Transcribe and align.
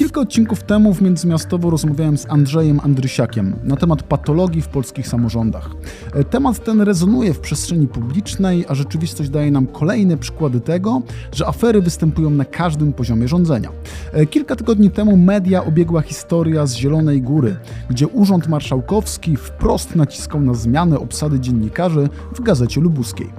Kilka 0.00 0.20
odcinków 0.20 0.62
temu 0.62 0.94
w 0.94 1.02
Międzymiastowo 1.02 1.70
rozmawiałem 1.70 2.18
z 2.18 2.26
Andrzejem 2.28 2.80
Andrysiakiem 2.80 3.56
na 3.64 3.76
temat 3.76 4.02
patologii 4.02 4.62
w 4.62 4.68
polskich 4.68 5.08
samorządach. 5.08 5.70
E, 6.12 6.24
temat 6.24 6.64
ten 6.64 6.80
rezonuje 6.80 7.34
w 7.34 7.40
przestrzeni 7.40 7.88
publicznej, 7.88 8.64
a 8.68 8.74
rzeczywistość 8.74 9.30
daje 9.30 9.50
nam 9.50 9.66
kolejne 9.66 10.16
przykłady 10.16 10.60
tego, 10.60 11.02
że 11.32 11.46
afery 11.46 11.82
występują 11.82 12.30
na 12.30 12.44
każdym 12.44 12.92
poziomie 12.92 13.28
rządzenia. 13.28 13.70
E, 14.12 14.26
kilka 14.26 14.56
tygodni 14.56 14.90
temu 14.90 15.16
media 15.16 15.64
obiegła 15.64 16.02
historia 16.02 16.66
z 16.66 16.74
Zielonej 16.74 17.22
Góry, 17.22 17.56
gdzie 17.90 18.08
Urząd 18.08 18.48
Marszałkowski 18.48 19.36
wprost 19.36 19.96
naciskał 19.96 20.40
na 20.40 20.54
zmianę 20.54 20.98
obsady 20.98 21.40
dziennikarzy 21.40 22.08
w 22.34 22.40
Gazecie 22.40 22.80
Lubuskiej. 22.80 23.30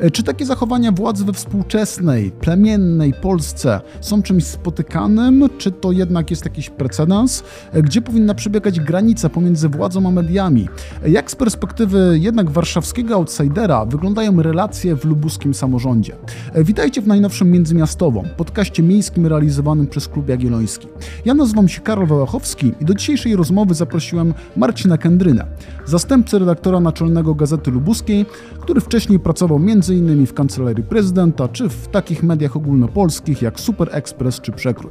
E, 0.00 0.10
czy 0.10 0.22
takie 0.22 0.46
zachowania 0.46 0.92
władzy 0.92 1.24
we 1.24 1.32
współczesnej, 1.32 2.30
plemiennej 2.30 3.14
Polsce 3.22 3.80
są 4.00 4.22
czymś 4.22 4.44
spotykanym, 4.44 5.48
czy 5.58 5.70
to 5.70 5.92
jednak 5.92 6.09
jest 6.30 6.44
jakiś 6.44 6.70
precedens? 6.70 7.42
E, 7.72 7.82
gdzie 7.82 8.02
powinna 8.02 8.34
przebiegać 8.34 8.80
granica 8.80 9.28
pomiędzy 9.28 9.68
władzą 9.68 10.08
a 10.08 10.10
mediami? 10.10 10.68
Jak 11.06 11.30
z 11.30 11.36
perspektywy 11.36 12.18
jednak 12.20 12.50
warszawskiego 12.50 13.14
outsidera 13.14 13.84
wyglądają 13.84 14.42
relacje 14.42 14.96
w 14.96 15.04
lubuskim 15.04 15.54
samorządzie? 15.54 16.16
Witajcie 16.54 17.02
w 17.02 17.06
najnowszym 17.06 17.50
Międzymiastową, 17.50 18.24
podcaście 18.36 18.82
miejskim 18.82 19.26
realizowanym 19.26 19.86
przez 19.86 20.08
Klub 20.08 20.28
Jagielloński. 20.28 20.88
Ja 21.24 21.34
nazywam 21.34 21.68
się 21.68 21.80
Karol 21.80 22.06
Wałachowski 22.06 22.72
i 22.80 22.84
do 22.84 22.94
dzisiejszej 22.94 23.36
rozmowy 23.36 23.74
zaprosiłem 23.74 24.34
Marcina 24.56 24.98
Kendrynę, 24.98 25.46
zastępcę 25.86 26.38
redaktora 26.38 26.80
naczelnego 26.80 27.34
Gazety 27.34 27.70
Lubuskiej, 27.70 28.26
który 28.60 28.80
wcześniej 28.80 29.18
pracował 29.18 29.56
m.in. 29.56 30.26
w 30.26 30.34
Kancelarii 30.34 30.84
Prezydenta 30.84 31.48
czy 31.48 31.68
w 31.68 31.88
takich 31.88 32.22
mediach 32.22 32.56
ogólnopolskich 32.56 33.42
jak 33.42 33.60
Super 33.60 33.88
Express 33.92 34.40
czy 34.40 34.52
Przekrój. 34.52 34.90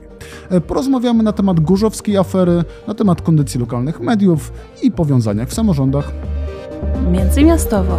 Porozmawiamy 0.68 1.24
na 1.24 1.34
temat 1.34 1.60
gorzowskiej 1.60 2.18
afery, 2.18 2.64
na 2.88 2.94
temat 2.94 3.22
kondycji 3.22 3.60
lokalnych 3.60 4.00
mediów 4.00 4.52
i 4.84 4.92
powiązaniach 4.92 5.50
w 5.50 5.54
samorządach. 5.54 6.12
Międzymiastowo. 7.12 7.98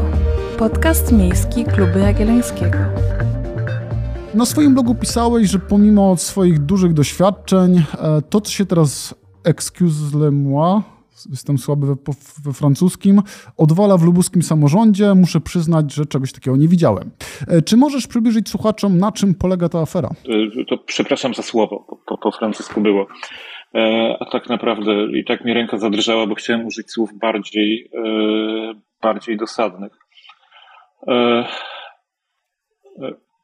Podcast 0.59 1.13
miejski 1.13 1.65
Klubu 1.65 1.99
Jagiellońskiego. 1.99 2.79
Na 4.35 4.47
swoim 4.47 4.75
blogu 4.75 4.95
pisałeś, 4.95 5.51
że 5.51 5.59
pomimo 5.59 6.17
swoich 6.17 6.59
dużych 6.59 6.93
doświadczeń, 6.93 7.79
e, 7.79 8.23
to 8.23 8.41
co 8.41 8.51
się 8.51 8.67
teraz 8.67 9.15
excuse 9.45 10.19
le 10.19 10.31
moi, 10.31 10.83
jestem 11.31 11.59
słaby 11.59 11.87
we, 11.87 11.95
we, 12.45 12.53
francuskim, 12.53 13.23
odwala 13.57 13.97
w 13.97 14.03
lubuskim 14.03 14.43
samorządzie. 14.43 15.15
Muszę 15.15 15.41
przyznać, 15.41 15.95
że 15.95 16.07
czegoś 16.07 16.33
takiego 16.33 16.57
nie 16.57 16.69
widziałem. 16.69 17.11
E, 17.49 17.63
czy 17.63 17.77
możesz 17.77 18.07
przybliżyć 18.07 18.49
słuchaczom, 18.49 18.99
na 18.99 19.13
czym 19.13 19.35
polega 19.35 19.69
ta 19.69 19.81
afera? 19.81 20.09
E, 20.29 20.65
to 20.65 20.79
przepraszam 20.79 21.35
za 21.35 21.43
słowo, 21.43 22.01
po, 22.07 22.19
po 22.19 22.33
francusku 22.33 22.81
było. 22.81 23.07
A 24.21 24.25
tak 24.33 24.49
naprawdę 24.49 24.93
i 25.19 25.25
tak 25.25 25.45
mi 25.45 25.55
ręka 25.55 25.79
zadrżała, 25.79 26.27
bo 26.27 26.35
chciałem 26.35 26.67
użyć 26.67 26.91
słów 26.91 27.19
bardziej, 27.19 27.91
bardziej 29.03 29.37
dosadnych. 29.37 29.93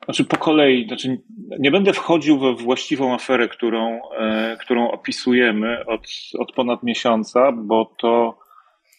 Znaczy 0.06 0.24
po 0.24 0.36
kolei, 0.36 0.86
znaczy 0.86 1.20
nie 1.58 1.70
będę 1.70 1.92
wchodził 1.92 2.38
we 2.38 2.54
właściwą 2.54 3.14
aferę, 3.14 3.48
którą, 3.48 4.00
e, 4.18 4.56
którą 4.60 4.90
opisujemy 4.90 5.86
od, 5.86 6.00
od 6.38 6.52
ponad 6.52 6.82
miesiąca, 6.82 7.52
bo 7.52 7.94
to, 7.98 8.38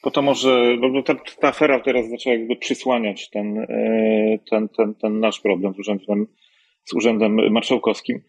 bo 0.04 0.12
to 0.12 0.22
może, 0.22 0.78
bo 0.82 1.04
ta, 1.04 1.16
ta 1.16 1.48
afera 1.48 1.80
teraz 1.80 2.10
zaczęła 2.10 2.36
jakby 2.36 2.56
przysłaniać 2.56 3.30
ten, 3.30 3.58
e, 3.58 4.40
ten, 4.50 4.70
ten, 4.70 4.96
ten 4.96 5.20
nasz 5.20 5.40
problem 5.40 5.74
z 5.74 5.80
urzędem, 5.80 6.28
z 6.84 6.94
urzędem 6.94 7.52
marszałkowskim. 7.52 8.22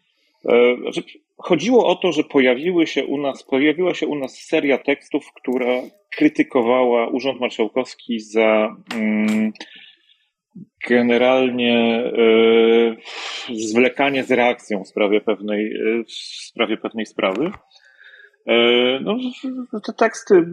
E, 0.49 0.77
znaczy, 0.83 1.03
chodziło 1.37 1.87
o 1.87 1.95
to, 1.95 2.13
że 2.13 2.25
pojawiły 2.25 2.87
się 2.87 3.07
u 3.07 3.19
nas, 3.19 3.43
pojawiła 3.43 3.95
się 3.95 4.07
u 4.07 4.15
nas 4.15 4.35
seria 4.35 4.79
tekstów, 4.79 5.33
która 5.35 5.83
krytykowała 6.17 7.09
Urząd 7.09 7.41
Marszałkowski 7.41 8.21
za 8.21 8.77
mm, 8.95 9.53
generalnie 10.89 12.05
e, 12.05 12.97
zwlekanie 13.55 14.25
z 14.25 14.31
reakcją 14.31 14.85
w 14.85 14.89
sprawie 14.89 15.21
pewnej, 15.21 15.67
e, 15.67 16.05
w 16.05 16.13
sprawie 16.13 16.77
pewnej 16.77 17.07
sprawy. 17.07 17.51
E, 18.47 18.55
no, 19.01 19.17
te 19.87 19.93
teksty, 19.93 20.45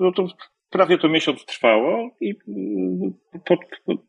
no 0.00 0.12
to 0.12 0.26
prawie 0.70 0.98
to 0.98 1.08
miesiąc 1.08 1.44
trwało 1.44 2.10
i 2.20 2.34
po, 3.44 3.56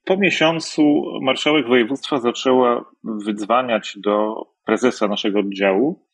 po 0.05 0.17
miesiącu 0.17 1.03
marszałek 1.21 1.67
województwa 1.67 2.19
zaczęła 2.19 2.91
wydzwaniać 3.03 3.97
do 3.97 4.45
prezesa 4.65 5.07
naszego 5.07 5.39
oddziału 5.39 6.05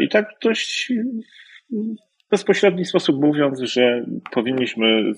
i 0.00 0.08
tak 0.08 0.26
dość 0.42 0.92
bezpośredni 2.32 2.84
sposób 2.84 3.20
mówiąc, 3.20 3.60
że 3.60 4.04
powinniśmy 4.32 5.12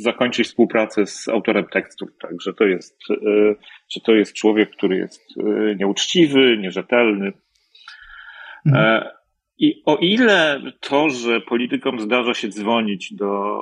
zakończyć 0.00 0.46
współpracę 0.46 1.06
z 1.06 1.28
autorem 1.28 1.64
tekstu, 1.64 2.06
tak, 2.20 2.30
że 2.42 2.54
to 2.54 2.64
jest, 2.64 2.96
e, 3.10 3.14
że 3.88 4.00
to 4.00 4.12
jest 4.12 4.34
człowiek, 4.34 4.70
który 4.70 4.96
jest 4.96 5.22
e, 5.38 5.74
nieuczciwy, 5.74 6.58
nierzetelny. 6.58 7.32
Mhm. 8.66 8.86
E, 8.86 9.10
I 9.58 9.82
o 9.86 9.96
ile 9.96 10.60
to, 10.80 11.10
że 11.10 11.40
politykom 11.40 12.00
zdarza 12.00 12.34
się 12.34 12.48
dzwonić 12.48 13.14
do, 13.14 13.58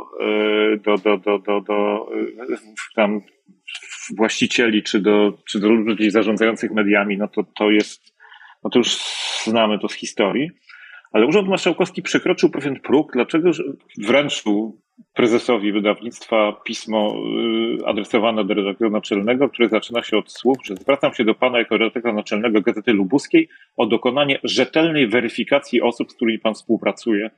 do, 0.85 0.95
do, 0.97 1.19
do, 1.19 1.39
do, 1.39 1.61
do 1.61 2.07
tam 2.95 3.21
właścicieli 4.17 4.83
czy 4.83 5.01
do, 5.01 5.39
czy 5.49 5.61
do 5.61 5.69
ludzi 5.69 6.11
zarządzających 6.11 6.71
mediami, 6.71 7.19
no 7.19 7.29
to 7.29 7.45
to 7.59 7.71
jest, 7.71 8.15
no 8.65 8.71
to 8.71 8.79
już 8.79 8.89
znamy 9.45 9.79
to 9.79 9.89
z 9.89 9.95
historii. 9.95 10.51
Ale 11.13 11.27
Urząd 11.27 11.49
Marszałkowski 11.49 12.03
przekroczył 12.03 12.51
pewien 12.51 12.81
próg, 12.81 13.13
dlaczego 13.13 13.51
wręczył 13.99 14.81
prezesowi 15.15 15.73
wydawnictwa 15.73 16.53
pismo 16.65 17.15
y, 17.81 17.87
adresowane 17.87 18.45
do 18.45 18.55
redaktora 18.55 18.91
naczelnego, 18.91 19.49
które 19.49 19.69
zaczyna 19.69 20.03
się 20.03 20.19
od 20.19 20.33
słów, 20.33 20.59
że 20.65 20.77
zwracam 20.77 21.15
się 21.15 21.25
do 21.25 21.35
pana 21.35 21.59
jako 21.59 21.77
redaktora 21.77 22.15
naczelnego 22.15 22.61
Gazety 22.61 22.93
Lubuskiej 22.93 23.49
o 23.77 23.87
dokonanie 23.87 24.39
rzetelnej 24.45 25.09
weryfikacji 25.09 25.83
osób, 25.83 26.11
z 26.13 26.15
którymi 26.15 26.39
pan 26.39 26.55
współpracuje 26.55 27.31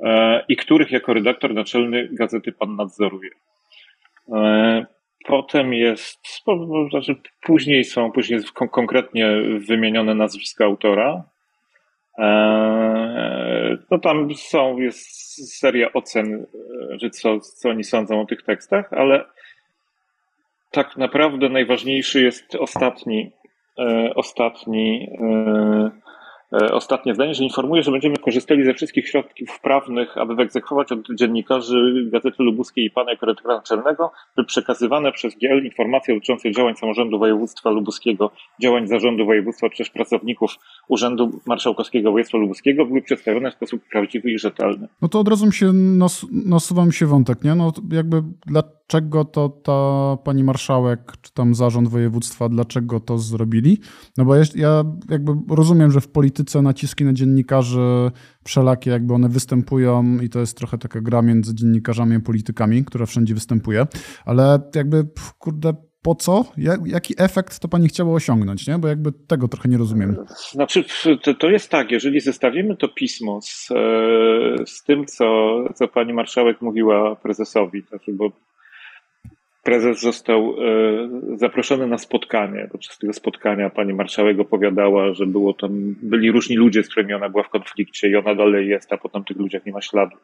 e, 0.00 0.44
i 0.48 0.56
których 0.56 0.90
jako 0.90 1.14
redaktor 1.14 1.54
naczelny 1.54 2.08
gazety 2.12 2.52
pan 2.52 2.76
nadzoruje. 2.76 3.30
E, 4.32 4.86
potem 5.26 5.74
jest, 5.74 6.20
znaczy 6.90 7.16
później 7.42 7.84
są, 7.84 8.12
później 8.12 8.40
konkretnie 8.70 9.28
wymienione 9.68 10.14
nazwisko 10.14 10.64
autora, 10.64 11.24
Eee, 12.18 13.78
no 13.90 13.98
tam 13.98 14.34
są, 14.34 14.78
jest 14.78 15.58
seria 15.58 15.92
ocen, 15.92 16.34
e, 16.34 16.98
że 16.98 17.10
co, 17.10 17.40
co 17.40 17.68
oni 17.68 17.84
sądzą 17.84 18.20
o 18.20 18.26
tych 18.26 18.42
tekstach, 18.42 18.92
ale 18.92 19.24
tak 20.70 20.96
naprawdę 20.96 21.48
najważniejszy 21.48 22.24
jest 22.24 22.54
ostatni, 22.54 23.32
e, 23.78 24.14
ostatni 24.14 25.08
E, 26.62 26.72
ostatnie 26.72 27.14
zdanie, 27.14 27.34
że 27.34 27.44
informuje, 27.44 27.82
że 27.82 27.90
będziemy 27.90 28.16
korzystali 28.16 28.64
ze 28.64 28.74
wszystkich 28.74 29.08
środków 29.08 29.60
prawnych, 29.60 30.18
aby 30.18 30.34
wyegzekwować 30.34 30.92
od 30.92 30.98
dziennikarzy 31.14 32.08
Gazety 32.12 32.42
Lubuskiej 32.42 32.84
i 32.84 32.90
pana 32.90 33.10
jako 33.10 33.26
redaktora 33.26 33.56
naczelnego, 33.56 34.12
by 34.36 34.44
przekazywane 34.44 35.12
przez 35.12 35.34
GL 35.34 35.64
informacje 35.64 36.14
dotyczące 36.14 36.50
działań 36.50 36.76
samorządu 36.76 37.18
województwa 37.18 37.70
lubuskiego, 37.70 38.30
działań 38.60 38.86
zarządu 38.86 39.26
województwa 39.26 39.70
czy 39.70 39.78
też 39.78 39.90
pracowników 39.90 40.50
Urzędu 40.88 41.40
Marszałkowskiego 41.46 42.12
Województwa 42.12 42.38
Lubuskiego 42.38 42.86
były 42.86 43.02
przedstawione 43.02 43.50
w 43.50 43.54
sposób 43.54 43.82
prawdziwy 43.90 44.30
i 44.30 44.38
rzetelny. 44.38 44.88
No 45.02 45.08
to 45.08 45.20
od 45.20 45.28
razu 45.28 45.46
mi 45.46 45.52
się 45.52 45.72
nas, 45.72 46.26
nasuwa 46.32 46.86
mi 46.86 46.92
się 46.92 47.06
wątek, 47.06 47.44
nie? 47.44 47.54
No 47.54 47.72
jakby 47.90 48.22
dlaczego 48.46 49.24
to 49.24 49.48
ta 49.48 50.16
pani 50.24 50.44
marszałek, 50.44 51.12
czy 51.22 51.32
tam 51.32 51.54
zarząd 51.54 51.88
województwa, 51.88 52.48
dlaczego 52.48 53.00
to 53.00 53.18
zrobili? 53.18 53.78
No 54.18 54.24
bo 54.24 54.36
ja, 54.36 54.42
ja 54.54 54.84
jakby 55.10 55.54
rozumiem, 55.54 55.90
że 55.90 56.00
w 56.00 56.08
polityce 56.08 56.62
naciski 56.62 57.04
na 57.04 57.12
dziennikarzy 57.12 58.10
wszelakie 58.44 58.90
jakby 58.90 59.14
one 59.14 59.28
występują 59.28 60.18
i 60.20 60.28
to 60.28 60.40
jest 60.40 60.56
trochę 60.56 60.78
taka 60.78 61.00
gra 61.00 61.22
między 61.22 61.54
dziennikarzami 61.54 62.16
a 62.16 62.20
politykami, 62.20 62.84
która 62.84 63.06
wszędzie 63.06 63.34
występuje, 63.34 63.86
ale 64.24 64.70
jakby 64.74 65.06
kurde 65.38 65.74
po 66.04 66.14
co? 66.14 66.44
Jaki 66.86 67.14
efekt 67.18 67.58
to 67.58 67.68
pani 67.68 67.88
chciała 67.88 68.14
osiągnąć, 68.14 68.66
nie? 68.66 68.78
Bo 68.78 68.88
jakby 68.88 69.12
tego 69.12 69.48
trochę 69.48 69.68
nie 69.68 69.78
rozumiem. 69.78 70.16
Znaczy, 70.50 70.84
to, 71.38 71.50
jest 71.50 71.70
tak, 71.70 71.90
jeżeli 71.90 72.20
zestawimy 72.20 72.76
to 72.76 72.88
pismo 72.88 73.40
z, 73.42 73.70
e, 73.70 74.66
z 74.66 74.82
tym, 74.82 75.06
co, 75.06 75.56
co 75.74 75.88
pani 75.88 76.12
marszałek 76.12 76.62
mówiła 76.62 77.16
prezesowi, 77.16 77.82
znaczy, 77.82 78.12
bo 78.12 78.32
prezes 79.62 80.00
został 80.00 80.40
e, 80.40 81.36
zaproszony 81.36 81.86
na 81.86 81.98
spotkanie. 81.98 82.68
Podczas 82.72 82.98
tego 82.98 83.12
spotkania 83.12 83.70
pani 83.70 83.94
marszałek 83.94 84.40
opowiadała, 84.40 85.14
że 85.14 85.26
było 85.26 85.54
tam, 85.54 85.94
byli 86.02 86.32
różni 86.32 86.56
ludzie, 86.56 86.82
z 86.82 86.88
którymi 86.88 87.14
ona 87.14 87.28
była 87.28 87.42
w 87.42 87.50
konflikcie 87.50 88.08
i 88.08 88.16
ona 88.16 88.34
dalej 88.34 88.68
jest, 88.68 88.92
a 88.92 88.96
potem 88.96 89.24
tych 89.24 89.36
ludziach 89.36 89.66
nie 89.66 89.72
ma 89.72 89.82
śladu. 89.82 90.16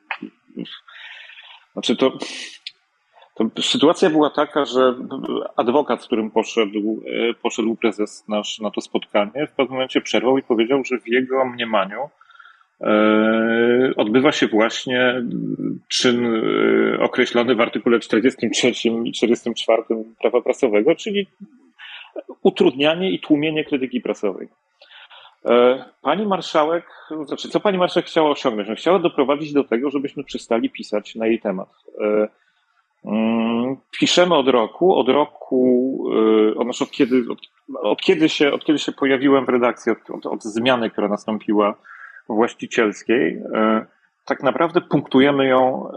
Znaczy 1.72 1.96
to, 1.96 2.18
sytuacja 3.60 4.10
była 4.10 4.30
taka, 4.30 4.64
że 4.64 4.94
adwokat, 5.56 6.02
z 6.02 6.06
którym 6.06 6.30
poszedł, 6.30 7.02
poszedł 7.42 7.76
prezes 7.76 8.28
nasz 8.28 8.58
na 8.58 8.70
to 8.70 8.80
spotkanie, 8.80 9.46
w 9.46 9.52
pewnym 9.52 9.72
momencie 9.72 10.00
przerwał 10.00 10.38
i 10.38 10.42
powiedział, 10.42 10.84
że 10.84 10.98
w 10.98 11.08
jego 11.08 11.44
mniemaniu 11.44 12.10
odbywa 13.96 14.32
się 14.32 14.46
właśnie 14.46 15.22
czyn 15.88 16.42
określony 17.00 17.54
w 17.54 17.60
artykule 17.60 18.00
43 18.00 18.72
i 19.04 19.12
44 19.12 19.82
prawa 20.20 20.40
prasowego, 20.40 20.94
czyli 20.94 21.26
utrudnianie 22.42 23.10
i 23.10 23.20
tłumienie 23.20 23.64
krytyki 23.64 24.00
prasowej. 24.00 24.48
E, 25.44 25.84
pani 26.02 26.26
marszałek, 26.26 26.84
znaczy, 27.26 27.48
co 27.48 27.60
pani 27.60 27.78
marszałek 27.78 28.06
chciała 28.06 28.30
osiągnąć? 28.30 28.68
No, 28.68 28.74
chciała 28.74 28.98
doprowadzić 28.98 29.52
do 29.52 29.64
tego, 29.64 29.90
żebyśmy 29.90 30.24
przestali 30.24 30.70
pisać 30.70 31.14
na 31.14 31.26
jej 31.26 31.40
temat. 31.40 31.68
Mm, 33.04 33.76
piszemy 34.00 34.34
od 34.34 34.48
roku, 34.48 34.94
od 34.94 35.08
roku, 35.08 36.04
znaczy 36.62 36.84
od 36.84 36.90
kiedy, 36.90 37.24
od, 37.30 37.38
od, 37.82 38.00
kiedy, 38.02 38.28
się, 38.28 38.52
od 38.52 38.64
kiedy 38.64 38.78
się 38.78 38.92
pojawiłem 38.92 39.46
w 39.46 39.48
redakcji, 39.48 39.92
od, 39.92 40.10
od, 40.10 40.26
od 40.26 40.42
zmiany, 40.42 40.90
która 40.90 41.08
nastąpiła 41.08 41.74
właścicielskiej, 42.28 43.42
tak 44.24 44.42
naprawdę 44.42 44.80
punktujemy 44.80 45.46
ją, 45.46 45.90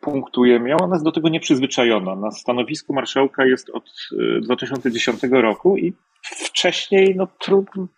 punktujemy 0.00 0.68
ją, 0.68 0.76
ona 0.76 0.94
jest 0.94 1.04
do 1.04 1.12
tego 1.12 1.28
nieprzyzwyczajona. 1.28 2.16
Na 2.16 2.30
stanowisku 2.30 2.94
marszałka 2.94 3.44
jest 3.44 3.70
od 3.70 3.84
2010 4.42 5.22
roku 5.30 5.76
i 5.76 5.92
wcześniej 6.22 7.14
no, 7.16 7.28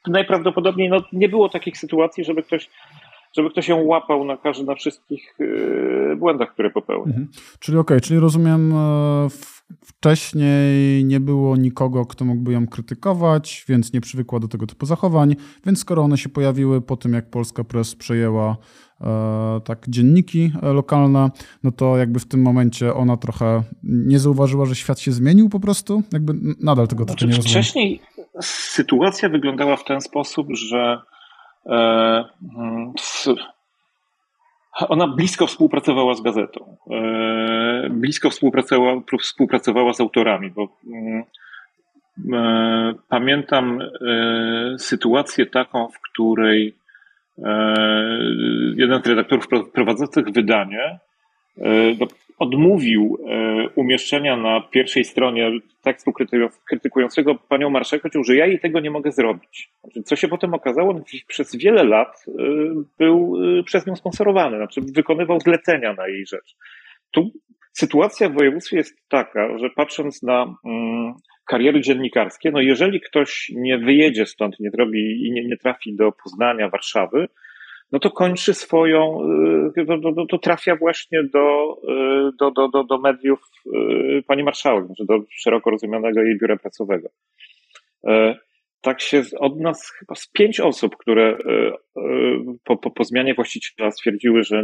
najprawdopodobniej 0.07 0.89
no, 0.89 0.99
nie 1.13 1.29
było 1.29 1.49
takich 1.49 1.79
sytuacji, 1.79 2.25
żeby 2.25 2.43
ktoś 2.43 2.71
żeby 3.37 3.51
ktoś 3.51 3.69
ją 3.69 3.83
łapał 3.83 4.25
na 4.25 4.37
każdy, 4.37 4.65
na 4.65 4.75
wszystkich 4.75 5.35
yy, 5.39 6.17
błędach, 6.17 6.53
które 6.53 6.71
popełnił. 6.71 7.07
Mhm. 7.07 7.29
Czyli 7.59 7.79
okej, 7.79 7.97
okay, 7.97 8.01
czyli 8.01 8.21
rozumiem, 8.21 8.73
e, 8.73 9.29
wcześniej 9.85 11.05
nie 11.05 11.21
było 11.21 11.57
nikogo, 11.57 12.07
kto 12.07 12.25
mógłby 12.25 12.53
ją 12.53 12.67
krytykować, 12.67 13.65
więc 13.69 13.93
nie 13.93 14.01
przywykła 14.01 14.41
do 14.41 14.49
tego 14.49 14.67
typu 14.67 14.87
zachowań, 14.87 15.37
więc 15.67 15.79
skoro 15.79 16.03
one 16.03 16.19
się 16.19 16.29
pojawiły 16.29 16.81
po 16.81 16.97
tym, 16.97 17.13
jak 17.13 17.31
Polska 17.31 17.65
Press 17.65 17.95
przejęła 17.97 18.57
e, 19.01 19.61
tak 19.65 19.89
dzienniki 19.89 20.53
e, 20.63 20.73
lokalne, 20.73 21.31
no 21.63 21.73
to 21.73 21.97
jakby 21.97 22.21
w 22.21 22.29
tym 22.29 22.43
momencie 22.43 22.95
ona 22.95 23.17
trochę 23.17 23.63
nie 23.83 24.19
zauważyła, 24.19 24.67
że 24.67 24.75
świat 24.75 25.01
się 25.01 25.13
zmienił 25.13 25.49
po 25.49 25.61
prostu? 25.61 26.03
Jakby 26.13 26.33
nadal 26.61 26.89
tego 26.89 27.05
znaczy, 27.05 27.27
nie 27.27 27.37
rozumiem. 27.37 27.63
Wcześniej 27.63 28.01
sytuacja 28.43 29.29
wyglądała 29.29 29.77
w 29.77 29.85
ten 29.85 30.01
sposób, 30.01 30.47
że 30.51 30.79
e, 30.79 31.20
ona 34.89 35.07
blisko 35.07 35.47
współpracowała 35.47 36.15
z 36.15 36.21
gazetą. 36.21 36.77
E, 36.91 37.89
blisko 37.91 38.31
współpracowała, 38.31 39.01
współpracowała 39.21 39.93
z 39.93 40.01
autorami, 40.01 40.51
bo 40.51 40.69
mm, 40.87 41.25
e, 42.33 42.95
pamiętam 43.09 43.81
sytuację 44.79 45.47
taką, 45.47 45.89
w 45.89 46.01
której 46.01 46.81
jeden 48.77 49.03
z 49.03 49.07
redaktorów 49.07 49.49
prowadzących 49.73 50.31
wydanie 50.31 50.99
odmówił 52.41 53.19
e, 53.29 53.69
umieszczenia 53.75 54.37
na 54.37 54.61
pierwszej 54.61 55.05
stronie 55.05 55.51
tekstu 55.83 56.13
krytykującego 56.69 57.35
panią 57.35 57.71
marszałek, 57.71 58.03
powiedział, 58.03 58.25
że 58.25 58.37
ja 58.37 58.47
jej 58.47 58.61
tego 58.61 58.81
nie 58.81 58.91
mogę 58.91 59.13
zrobić. 59.13 59.71
Znaczy, 59.85 60.03
co 60.03 60.17
się 60.17 60.29
potem 60.29 60.55
okazało, 60.55 61.01
przez 61.27 61.57
wiele 61.57 61.85
lat 61.85 62.25
e, 62.29 62.33
był 62.99 63.37
e, 63.59 63.63
przez 63.63 63.87
nią 63.87 63.97
sponsorowany, 63.97 64.57
znaczy 64.57 64.81
wykonywał 64.95 65.41
zlecenia 65.41 65.93
na 65.93 66.09
jej 66.09 66.27
rzecz. 66.27 66.57
Tu 67.11 67.31
sytuacja 67.73 68.29
w 68.29 68.35
województwie 68.35 68.77
jest 68.77 69.09
taka, 69.09 69.59
że 69.59 69.71
patrząc 69.71 70.23
na 70.23 70.55
mm, 70.65 71.15
kariery 71.47 71.81
dziennikarskie, 71.81 72.51
no 72.51 72.61
jeżeli 72.61 73.01
ktoś 73.01 73.53
nie 73.57 73.79
wyjedzie 73.79 74.27
stąd, 74.27 74.61
nie 74.61 74.71
zrobi 74.71 75.27
i 75.27 75.33
nie, 75.33 75.45
nie 75.45 75.57
trafi 75.57 75.97
do 75.97 76.13
Poznania, 76.13 76.69
Warszawy, 76.69 77.29
no 77.93 77.99
to 77.99 78.11
kończy 78.11 78.55
swoją, 78.55 79.19
to, 80.03 80.13
to, 80.17 80.27
to 80.27 80.39
trafia 80.39 80.77
właśnie 80.77 81.23
do, 81.23 81.77
do, 82.39 82.51
do, 82.51 82.69
do, 82.69 82.85
do 82.85 82.99
mediów 82.99 83.41
pani 84.27 84.43
marszałek, 84.43 84.87
znaczy 84.87 85.05
do 85.09 85.19
szeroko 85.31 85.71
rozumianego 85.71 86.23
jej 86.23 86.39
biura 86.39 86.57
pracowego. 86.57 87.09
Tak 88.81 89.01
się 89.01 89.23
od 89.39 89.61
nas 89.61 89.91
chyba 89.99 90.15
z 90.15 90.29
pięć 90.29 90.61
osób, 90.61 90.97
które 90.97 91.39
po, 92.65 92.77
po, 92.77 92.91
po 92.91 93.05
zmianie 93.05 93.35
właściciela 93.35 93.91
stwierdziły, 93.91 94.43
że 94.43 94.63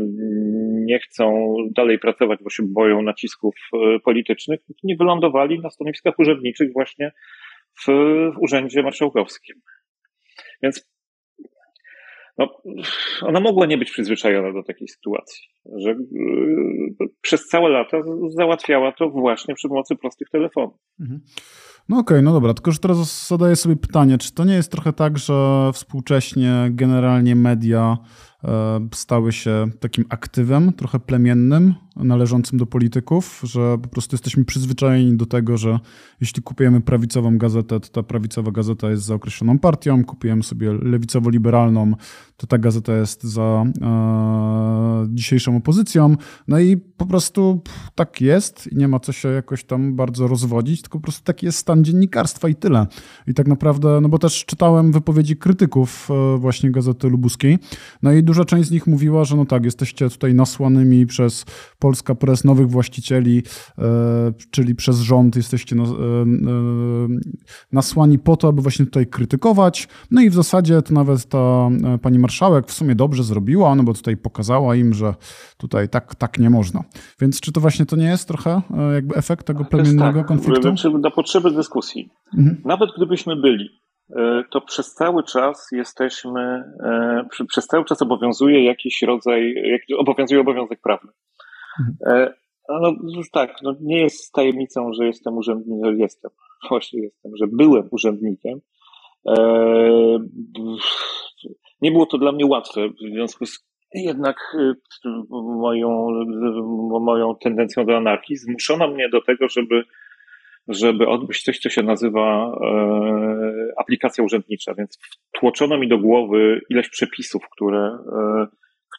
nie 0.87 0.99
chcą 0.99 1.57
dalej 1.71 1.99
pracować, 1.99 2.39
bo 2.43 2.51
się 2.51 2.63
boją 2.67 3.03
nacisków 3.03 3.55
politycznych, 4.05 4.61
nie 4.85 4.97
wylądowali 4.97 5.61
na 5.61 5.71
stanowiskach 5.71 6.19
urzędniczych 6.19 6.73
właśnie 6.73 7.13
w, 7.81 7.87
w 8.35 8.39
Urzędzie 8.41 8.83
Marszałkowskim. 8.83 9.57
Więc 10.63 10.96
no, 12.39 12.63
ona 13.23 13.41
mogła 13.41 13.67
nie 13.67 13.79
być 13.79 13.91
przyzwyczajona 13.91 14.53
do 14.53 14.63
takiej 14.63 14.89
sytuacji, 14.89 15.49
że 15.77 15.91
yy, 15.91 17.09
przez 17.21 17.47
całe 17.47 17.69
lata 17.69 17.97
załatwiała 18.29 18.93
to 18.93 19.11
właśnie 19.11 19.55
przy 19.55 19.69
pomocy 19.69 19.97
prostych 19.97 20.29
telefonów. 20.31 20.75
Mhm. 21.01 21.21
No 21.89 21.99
okej, 21.99 22.17
okay, 22.17 22.23
no 22.23 22.33
dobra, 22.33 22.55
tylko 22.55 22.73
że 22.73 22.79
teraz 22.79 23.29
zadaję 23.29 23.57
sobie 23.57 23.77
pytanie, 23.77 24.19
czy 24.19 24.35
to 24.35 24.45
nie 24.45 24.55
jest 24.55 24.73
trochę 24.73 24.93
tak, 24.93 25.19
że 25.19 25.71
współcześnie 25.73 26.69
generalnie 26.71 27.37
media 27.37 27.97
E, 28.47 28.89
stały 28.95 29.33
się 29.33 29.67
takim 29.81 30.05
aktywem, 30.09 30.73
trochę 30.73 31.01
plemiennym, 31.01 31.75
należącym 31.97 32.59
do 32.59 32.67
polityków, 32.67 33.41
że 33.45 33.79
po 33.83 33.89
prostu 33.89 34.15
jesteśmy 34.15 34.45
przyzwyczajeni 34.45 35.17
do 35.17 35.27
tego, 35.27 35.57
że 35.57 35.79
jeśli 36.21 36.43
kupujemy 36.43 36.81
prawicową 36.81 37.39
gazetę, 37.39 37.81
to 37.81 37.89
ta 37.89 38.03
prawicowa 38.03 38.51
gazeta 38.51 38.91
jest 38.91 39.03
za 39.03 39.15
określoną 39.15 39.59
partią, 39.59 40.05
kupujemy 40.05 40.43
sobie 40.43 40.73
lewicowo-liberalną, 40.73 41.93
to 42.37 42.47
ta 42.47 42.59
gazeta 42.59 42.97
jest 42.97 43.25
za 43.25 43.65
e, 43.83 45.07
dzisiejszą 45.09 45.57
opozycją. 45.57 46.17
No 46.49 46.59
i 46.59 46.77
po 46.77 47.07
prostu 47.07 47.61
pff, 47.65 47.91
tak 47.95 48.21
jest 48.21 48.73
i 48.73 48.77
nie 48.77 48.89
ma 48.89 49.01
co 49.01 49.13
się 49.13 49.29
jakoś 49.29 49.65
tam 49.65 49.97
bardzo 49.97 50.29
rozwodzić, 50.29 50.83
tylko 50.83 50.99
po 50.99 51.03
prostu 51.03 51.25
taki 51.25 51.47
jest 51.47 51.59
stan 51.59 51.85
dziennikarstwa 51.85 52.49
i 52.49 52.55
tyle. 52.55 52.87
I 53.27 53.35
tak 53.35 53.49
naprawdę, 53.49 54.01
no 54.01 54.09
bo 54.09 54.19
też 54.19 54.45
czytałem 54.45 54.93
wypowiedzi 54.93 55.37
krytyków 55.37 56.09
e, 56.11 56.39
właśnie 56.39 56.71
Gazety 56.71 57.09
Lubuskiej, 57.09 57.59
no 58.03 58.13
i 58.13 58.23
duża 58.23 58.45
część 58.45 58.69
z 58.69 58.73
nich 58.73 58.87
mówiła, 58.87 59.25
że 59.25 59.37
no 59.37 59.45
tak, 59.45 59.65
jesteście 59.65 60.11
tutaj 60.11 60.35
nasłanymi 60.35 61.07
przez 61.07 61.45
Polska 61.79 62.15
Press 62.15 62.45
nowych 62.45 62.71
właścicieli, 62.71 63.43
e, 63.79 63.83
czyli 64.51 64.75
przez 64.75 65.01
rząd 65.01 65.37
jesteście 65.37 65.77
e, 65.77 65.83
e, 65.83 65.85
nasłani 67.73 68.19
po 68.19 68.37
to, 68.37 68.49
aby 68.49 68.63
właśnie 68.63 68.85
tutaj 68.85 69.07
krytykować. 69.07 69.89
No 70.11 70.21
i 70.21 70.31
w 70.31 70.35
zasadzie 70.35 70.83
to 70.83 70.95
nawet 70.95 71.27
ta 71.29 71.69
pani 72.03 72.19
marszałek 72.19 72.67
w 72.67 72.73
sumie 72.73 72.95
dobrze 72.95 73.23
zrobiła, 73.23 73.75
no 73.75 73.83
bo 73.83 73.95
tutaj 73.95 74.17
pokazała 74.17 74.77
im, 74.77 74.95
że 74.95 75.15
tutaj 75.57 75.89
tak, 75.89 76.15
tak 76.15 76.39
nie 76.39 76.51
można. 76.51 76.85
Więc 77.21 77.41
czy 77.41 77.53
to 77.53 77.61
właśnie 77.61 77.87
to 77.87 77.97
nie 77.97 78.07
jest 78.07 78.29
trochę 78.29 78.63
jakby 78.95 79.15
efekt 79.15 79.47
tego 79.47 79.65
plemiennego 79.65 80.19
tak, 80.19 80.27
konfliktu? 80.27 80.75
Na 80.99 81.11
potrzeby 81.11 81.51
dyskusji. 81.51 82.11
Mhm. 82.39 82.63
Nawet 82.65 82.91
gdybyśmy 82.97 83.37
byli 83.37 83.69
to 84.51 84.61
przez 84.61 84.95
cały 84.95 85.23
czas 85.25 85.69
jesteśmy, 85.73 86.65
przez 87.49 87.67
cały 87.67 87.85
czas 87.85 88.03
obowiązuje 88.03 88.65
jakiś 88.65 89.03
rodzaj, 89.03 89.55
obowiązuje 89.99 90.41
obowiązek 90.41 90.81
prawny. 90.83 91.13
Mhm. 91.81 91.97
E, 92.07 92.35
no 92.69 92.93
tak, 93.33 93.57
no 93.63 93.75
nie 93.81 94.01
jest 94.01 94.33
tajemnicą, 94.33 94.93
że 94.93 95.07
jestem 95.07 95.37
urzędnikiem, 95.37 95.85
że 95.85 96.03
jestem, 96.03 96.31
właśnie 96.69 97.03
jestem, 97.03 97.33
że 97.37 97.47
byłem 97.53 97.89
urzędnikiem. 97.91 98.61
Nie 101.83 101.93
było 101.93 102.07
to 102.07 102.19
dla 102.19 102.33
mnie 102.33 102.47
łatwe, 102.47 102.89
w 102.89 103.13
związku 103.13 103.47
z 103.47 103.67
jednak 103.95 104.37
moją, 105.61 106.09
moją 107.01 107.35
tendencją 107.35 107.87
do 107.87 107.97
anarchii 107.97 108.37
zmuszono 108.37 108.89
mnie 108.89 109.09
do 109.09 109.23
tego, 109.23 109.49
żeby 109.49 109.85
żeby 110.69 111.09
odbyć 111.09 111.43
coś, 111.43 111.59
co 111.59 111.69
się 111.69 111.83
nazywa 111.83 112.47
e, 112.47 113.73
aplikacja 113.77 114.25
urzędnicza, 114.25 114.75
więc 114.75 114.99
tłoczono 115.33 115.79
mi 115.79 115.89
do 115.89 115.99
głowy 115.99 116.61
ileś 116.71 116.89
przepisów, 116.89 117.43
które, 117.53 117.79
e, 117.79 118.47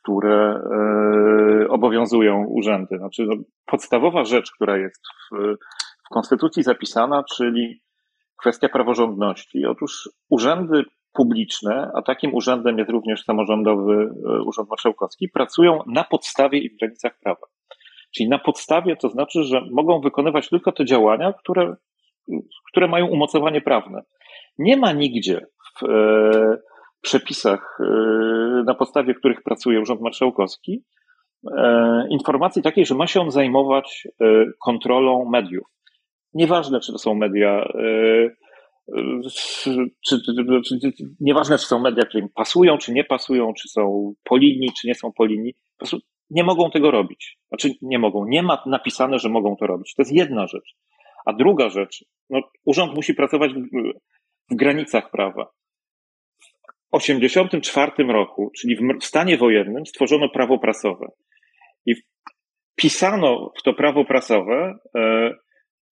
które 0.07 0.61
e, 1.63 1.69
obowiązują 1.69 2.45
urzędy. 2.47 2.97
Znaczy, 2.97 3.25
no, 3.25 3.35
podstawowa 3.65 4.23
rzecz, 4.23 4.51
która 4.51 4.77
jest 4.77 5.01
w, 5.07 5.35
w 6.05 6.09
Konstytucji 6.09 6.63
zapisana, 6.63 7.23
czyli 7.35 7.81
kwestia 8.39 8.69
praworządności. 8.69 9.65
Otóż 9.65 10.09
urzędy 10.29 10.83
publiczne, 11.13 11.91
a 11.95 12.01
takim 12.01 12.35
urzędem 12.35 12.77
jest 12.77 12.89
również 12.89 13.23
samorządowy 13.23 14.09
Urząd 14.45 14.69
Marszałkowski, 14.69 15.29
pracują 15.29 15.79
na 15.87 16.03
podstawie 16.03 16.59
i 16.59 16.69
w 16.69 16.77
granicach 16.77 17.19
prawa. 17.23 17.47
Czyli 18.15 18.29
na 18.29 18.39
podstawie 18.39 18.95
to 18.95 19.09
znaczy, 19.09 19.43
że 19.43 19.61
mogą 19.71 20.01
wykonywać 20.01 20.49
tylko 20.49 20.71
te 20.71 20.85
działania, 20.85 21.33
które, 21.33 21.75
które 22.71 22.87
mają 22.87 23.07
umocowanie 23.07 23.61
prawne. 23.61 24.01
Nie 24.57 24.77
ma 24.77 24.91
nigdzie 24.91 25.45
w 25.79 25.83
e, 25.83 26.57
przepisach, 27.01 27.77
e, 27.79 27.83
na 28.65 28.73
podstawie 28.73 29.13
których 29.13 29.43
pracuje 29.43 29.81
Urząd 29.81 30.01
Marszałkowski, 30.01 30.83
informacji 32.09 32.61
takiej, 32.61 32.85
że 32.85 32.95
ma 32.95 33.07
się 33.07 33.21
on 33.21 33.31
zajmować 33.31 34.07
kontrolą 34.65 35.29
mediów. 35.29 35.67
Nieważne, 36.33 36.79
czy 36.79 36.91
to 36.91 36.97
są 36.97 37.15
media 37.15 37.67
czy, 39.61 39.89
czy, 40.05 40.21
czy, 40.21 40.91
nieważne, 41.19 41.57
czy 41.57 41.65
są 41.65 41.79
media, 41.79 42.05
które 42.05 42.23
im 42.23 42.29
pasują, 42.29 42.77
czy 42.77 42.93
nie 42.93 43.03
pasują, 43.03 43.53
czy 43.53 43.69
są 43.69 44.13
po 44.23 44.37
linii, 44.37 44.69
czy 44.81 44.87
nie 44.87 44.95
są 44.95 45.11
po 45.11 45.25
linii, 45.25 45.53
po 45.53 45.77
prostu 45.77 45.97
nie 46.29 46.43
mogą 46.43 46.71
tego 46.71 46.91
robić. 46.91 47.37
Znaczy 47.47 47.69
nie 47.81 47.99
mogą, 47.99 48.25
nie 48.25 48.43
ma 48.43 48.63
napisane, 48.65 49.19
że 49.19 49.29
mogą 49.29 49.55
to 49.55 49.67
robić. 49.67 49.93
To 49.95 50.01
jest 50.01 50.13
jedna 50.13 50.47
rzecz. 50.47 50.75
A 51.25 51.33
druga 51.33 51.69
rzecz, 51.69 52.05
no, 52.29 52.39
urząd 52.65 52.95
musi 52.95 53.13
pracować 53.13 53.53
w, 53.53 53.57
w 54.51 54.55
granicach 54.55 55.11
prawa. 55.11 55.51
W 56.93 56.99
1984 56.99 58.13
roku, 58.13 58.51
czyli 58.59 58.75
w, 58.75 58.79
w 59.01 59.05
stanie 59.05 59.37
wojennym, 59.37 59.85
stworzono 59.85 60.29
prawo 60.29 60.59
prasowe. 60.59 61.07
I 61.85 61.95
pisano 62.75 63.51
w 63.59 63.63
to 63.63 63.73
prawo 63.73 64.05
prasowe 64.05 64.79
e, 64.95 65.33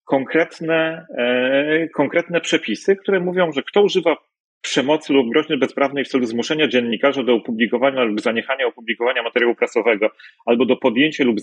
konkretne, 0.05 1.05
e, 1.17 1.87
konkretne 1.95 2.41
przepisy, 2.41 2.95
które 2.95 3.19
mówią, 3.19 3.51
że 3.51 3.63
kto 3.63 3.81
używa 3.81 4.17
przemocy 4.61 5.13
lub 5.13 5.29
groźny 5.29 5.57
bezprawnej 5.57 6.05
w 6.05 6.07
celu 6.07 6.25
zmuszenia 6.25 6.67
dziennikarza 6.67 7.23
do 7.23 7.33
opublikowania 7.33 8.03
lub 8.03 8.21
zaniechania 8.21 8.67
opublikowania 8.67 9.23
materiału 9.23 9.55
prasowego 9.55 10.09
albo 10.45 10.65
do 10.65 10.75
podjęcia 10.75 11.23
lub 11.23 11.37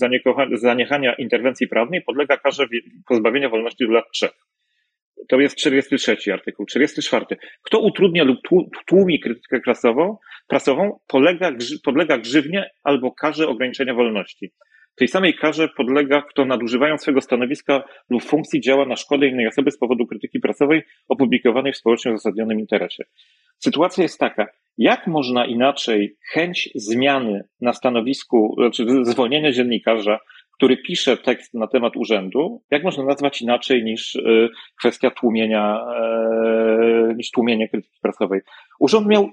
zaniechania 0.53 1.15
interwencji 1.15 1.69
prawnej 1.69 2.03
podlega 2.03 2.37
karze 2.37 2.67
pozbawienia 3.09 3.49
wolności 3.49 3.87
do 3.87 3.93
lat 3.93 4.05
trzech. 4.13 4.33
To 5.29 5.41
jest 5.41 5.57
43 5.57 6.17
artykuł. 6.33 6.67
44. 6.67 7.27
Kto 7.63 7.81
utrudnia 7.81 8.25
lub 8.25 8.39
tłumi 8.87 9.21
krytykę 9.21 9.61
prasową, 9.61 10.17
prasową 10.49 10.99
polega, 11.09 11.53
podlega 11.85 12.19
grzywnie 12.19 12.71
albo 12.83 13.13
karze 13.13 13.49
ograniczenia 13.49 13.95
wolności. 13.95 14.53
Tej 14.95 15.09
samej 15.09 15.35
karze 15.35 15.69
podlega, 15.69 16.23
kto 16.23 16.45
nadużywając 16.45 17.03
swego 17.03 17.21
stanowiska 17.21 17.85
lub 18.11 18.23
funkcji 18.23 18.61
działa 18.61 18.87
na 18.87 18.97
szkodę 18.97 19.27
innej 19.27 19.47
osoby 19.47 19.71
z 19.71 19.79
powodu 19.79 20.07
krytyki 20.07 20.41
prasowej 20.41 20.83
opublikowanej 21.09 21.73
w 21.73 21.77
społecznie 21.77 22.13
uzasadnionym 22.13 22.61
interesie. 22.61 23.05
Sytuacja 23.59 24.03
jest 24.03 24.21
taka, 24.21 24.47
jak 24.79 25.07
można 25.07 25.47
inaczej 25.47 26.17
chęć 26.33 26.69
zmiany 26.75 27.45
na 27.61 27.73
stanowisku, 27.73 28.57
czy 28.75 28.85
znaczy 28.85 29.05
zwolnienia 29.05 29.53
dziennikarza, 29.53 30.19
który 30.63 30.77
pisze 30.77 31.17
tekst 31.17 31.55
na 31.55 31.67
temat 31.67 31.97
urzędu, 31.97 32.63
jak 32.71 32.85
można 32.85 33.05
nazwać 33.05 33.43
inaczej 33.43 33.85
niż 33.85 34.15
y, 34.15 34.49
kwestia 34.79 35.11
tłumienia, 35.11 35.87
e, 35.97 37.15
niż 37.17 37.31
tłumienie 37.31 37.69
krytyki 37.69 37.99
prasowej? 38.03 38.41
Urząd 38.81 39.07
miał, 39.07 39.31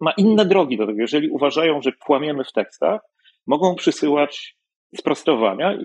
ma 0.00 0.12
inne 0.12 0.44
drogi 0.44 0.76
do 0.76 0.86
tego. 0.86 1.00
Jeżeli 1.00 1.28
uważają, 1.28 1.82
że 1.82 1.92
kłamiemy 1.92 2.44
w 2.44 2.52
tekstach, 2.52 3.00
mogą 3.46 3.74
przysyłać 3.74 4.56
sprostowania, 4.96 5.78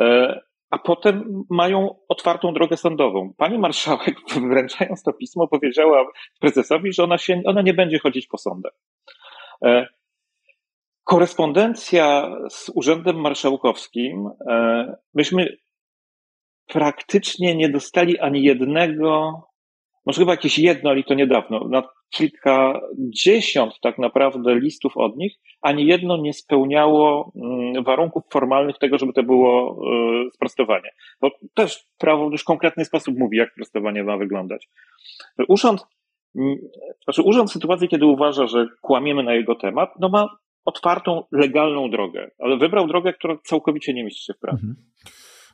e, 0.00 0.40
a 0.70 0.78
potem 0.78 1.44
mają 1.50 1.94
otwartą 2.08 2.54
drogę 2.54 2.76
sądową. 2.76 3.32
Pani 3.36 3.58
marszałek, 3.58 4.14
wręczając 4.50 5.02
to 5.02 5.12
pismo, 5.12 5.48
powiedziała 5.48 6.06
prezesowi, 6.40 6.92
że 6.92 7.04
ona, 7.04 7.18
się, 7.18 7.42
ona 7.46 7.62
nie 7.62 7.74
będzie 7.74 7.98
chodzić 7.98 8.26
po 8.26 8.38
sądach. 8.38 8.72
Korespondencja 11.14 12.36
z 12.50 12.70
Urzędem 12.74 13.20
Marszałkowskim, 13.20 14.28
e, 14.50 14.96
myśmy 15.14 15.56
praktycznie 16.66 17.56
nie 17.56 17.68
dostali 17.68 18.18
ani 18.18 18.42
jednego, 18.42 19.32
może 20.06 20.20
chyba 20.20 20.32
jakieś 20.32 20.58
jedno, 20.58 20.90
ale 20.90 21.02
to 21.02 21.14
niedawno, 21.14 21.68
na 21.68 21.82
kilkadziesiąt 22.10 23.74
tak 23.82 23.98
naprawdę 23.98 24.54
listów 24.54 24.96
od 24.96 25.16
nich, 25.16 25.32
ani 25.62 25.86
jedno 25.86 26.16
nie 26.16 26.32
spełniało 26.32 27.32
mm, 27.36 27.84
warunków 27.84 28.22
formalnych 28.32 28.78
tego, 28.78 28.98
żeby 28.98 29.12
to 29.12 29.22
było 29.22 29.70
e, 30.26 30.30
sprostowanie. 30.30 30.90
Bo 31.20 31.30
też 31.54 31.84
prawo 31.98 32.28
w 32.28 32.32
już 32.32 32.44
konkretny 32.44 32.84
sposób 32.84 33.18
mówi, 33.18 33.36
jak 33.36 33.54
prostowanie 33.54 34.04
ma 34.04 34.16
wyglądać. 34.16 34.68
Urząd, 35.48 35.86
mm, 36.36 36.56
znaczy 37.04 37.22
urząd 37.22 37.50
w 37.50 37.52
sytuacji, 37.52 37.88
kiedy 37.88 38.06
uważa, 38.06 38.46
że 38.46 38.66
kłamiemy 38.82 39.22
na 39.22 39.34
jego 39.34 39.54
temat, 39.54 39.90
no 40.00 40.08
ma 40.08 40.43
otwartą, 40.64 41.24
legalną 41.32 41.90
drogę, 41.90 42.30
ale 42.38 42.56
wybrał 42.58 42.86
drogę, 42.86 43.12
która 43.12 43.36
całkowicie 43.44 43.94
nie 43.94 44.04
mieści 44.04 44.24
się 44.24 44.34
w 44.34 44.38
prawie. 44.38 44.58
Mhm. 44.58 44.76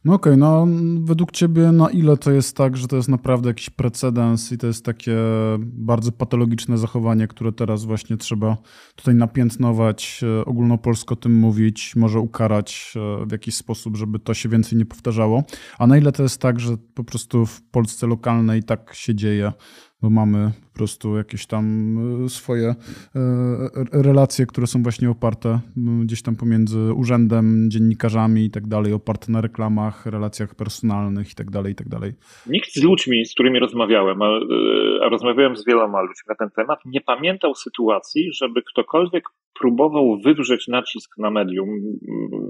No 0.05 0.15
okej, 0.15 0.33
okay, 0.33 0.37
no 0.37 0.67
według 1.05 1.33
ciebie 1.33 1.73
na 1.73 1.91
ile 1.91 2.17
to 2.17 2.31
jest 2.31 2.57
tak, 2.57 2.77
że 2.77 2.89
to 2.89 2.97
jest 2.97 3.09
naprawdę 3.09 3.49
jakiś 3.49 3.71
precedens 3.71 4.53
i 4.53 4.59
to 4.59 4.67
jest 4.67 4.85
takie 4.85 5.17
bardzo 5.59 6.13
patologiczne 6.13 6.79
zachowanie, 6.79 7.27
które 7.27 7.53
teraz 7.53 7.85
właśnie 7.85 8.17
trzeba 8.17 8.57
tutaj 8.97 9.15
napiętnować, 9.15 10.21
e, 10.39 10.45
ogólnopolsko 10.45 11.17
tym 11.17 11.35
mówić, 11.35 11.97
może 11.97 12.21
ukarać 12.21 12.95
e, 12.97 13.27
w 13.27 13.33
jakiś 13.33 13.55
sposób, 13.55 13.97
żeby 13.97 14.19
to 14.19 14.35
się 14.35 14.49
więcej 14.49 14.79
nie 14.79 14.87
powtarzało, 14.87 15.45
a 15.79 15.87
na 15.87 15.99
ile 15.99 16.13
to 16.13 16.23
jest 16.23 16.41
tak, 16.41 16.61
że 16.61 16.77
po 16.95 17.05
prostu 17.05 17.47
w 17.47 17.63
Polsce 17.63 18.07
lokalnej 18.07 18.63
tak 18.63 18.95
się 18.95 19.15
dzieje, 19.15 19.53
bo 20.03 20.11
mamy 20.11 20.51
po 20.73 20.77
prostu 20.77 21.17
jakieś 21.17 21.47
tam 21.47 21.65
e, 22.25 22.29
swoje 22.29 22.69
e, 22.69 22.75
relacje, 23.93 24.47
które 24.47 24.67
są 24.67 24.83
właśnie 24.83 25.11
oparte 25.11 25.61
gdzieś 26.05 26.23
tam 26.23 26.37
pomiędzy 26.37 26.79
urzędem, 26.95 27.71
dziennikarzami 27.71 28.45
i 28.45 28.51
tak 28.51 28.67
dalej, 28.67 28.93
oparte 28.93 29.33
na 29.33 29.41
reklamach, 29.41 30.07
relacjach 30.07 30.55
personalnych 30.55 31.33
i 31.33 31.35
tak 31.35 31.51
dalej, 31.51 31.73
i 31.73 31.77
tak 31.77 31.89
dalej. 31.89 32.13
Nikt 32.47 32.75
z 32.75 32.83
ludźmi, 32.83 33.27
z 33.27 33.35
którymi 33.35 33.59
rozmawiałem, 33.59 34.23
a, 34.23 34.27
e, 34.27 35.05
a 35.05 35.09
rozmawiałem 35.09 35.57
z 35.57 35.67
wieloma 35.67 36.01
ludźmi 36.01 36.25
na 36.29 36.35
ten 36.35 36.51
temat, 36.51 36.79
nie 36.85 37.01
pamiętał 37.01 37.55
sytuacji, 37.55 38.33
żeby 38.33 38.63
ktokolwiek 38.63 39.25
próbował 39.61 40.21
wywrzeć 40.25 40.69
nacisk 40.69 41.19
na 41.19 41.31
medium, 41.31 41.69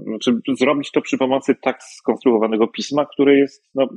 znaczy 0.03 0.39
zrobić 0.59 0.91
to 0.91 1.01
przy 1.01 1.17
pomocy 1.17 1.55
tak 1.61 1.83
skonstruowanego 1.83 2.67
pisma, 2.67 3.05
które 3.05 3.39
jest 3.39 3.69
no, 3.75 3.87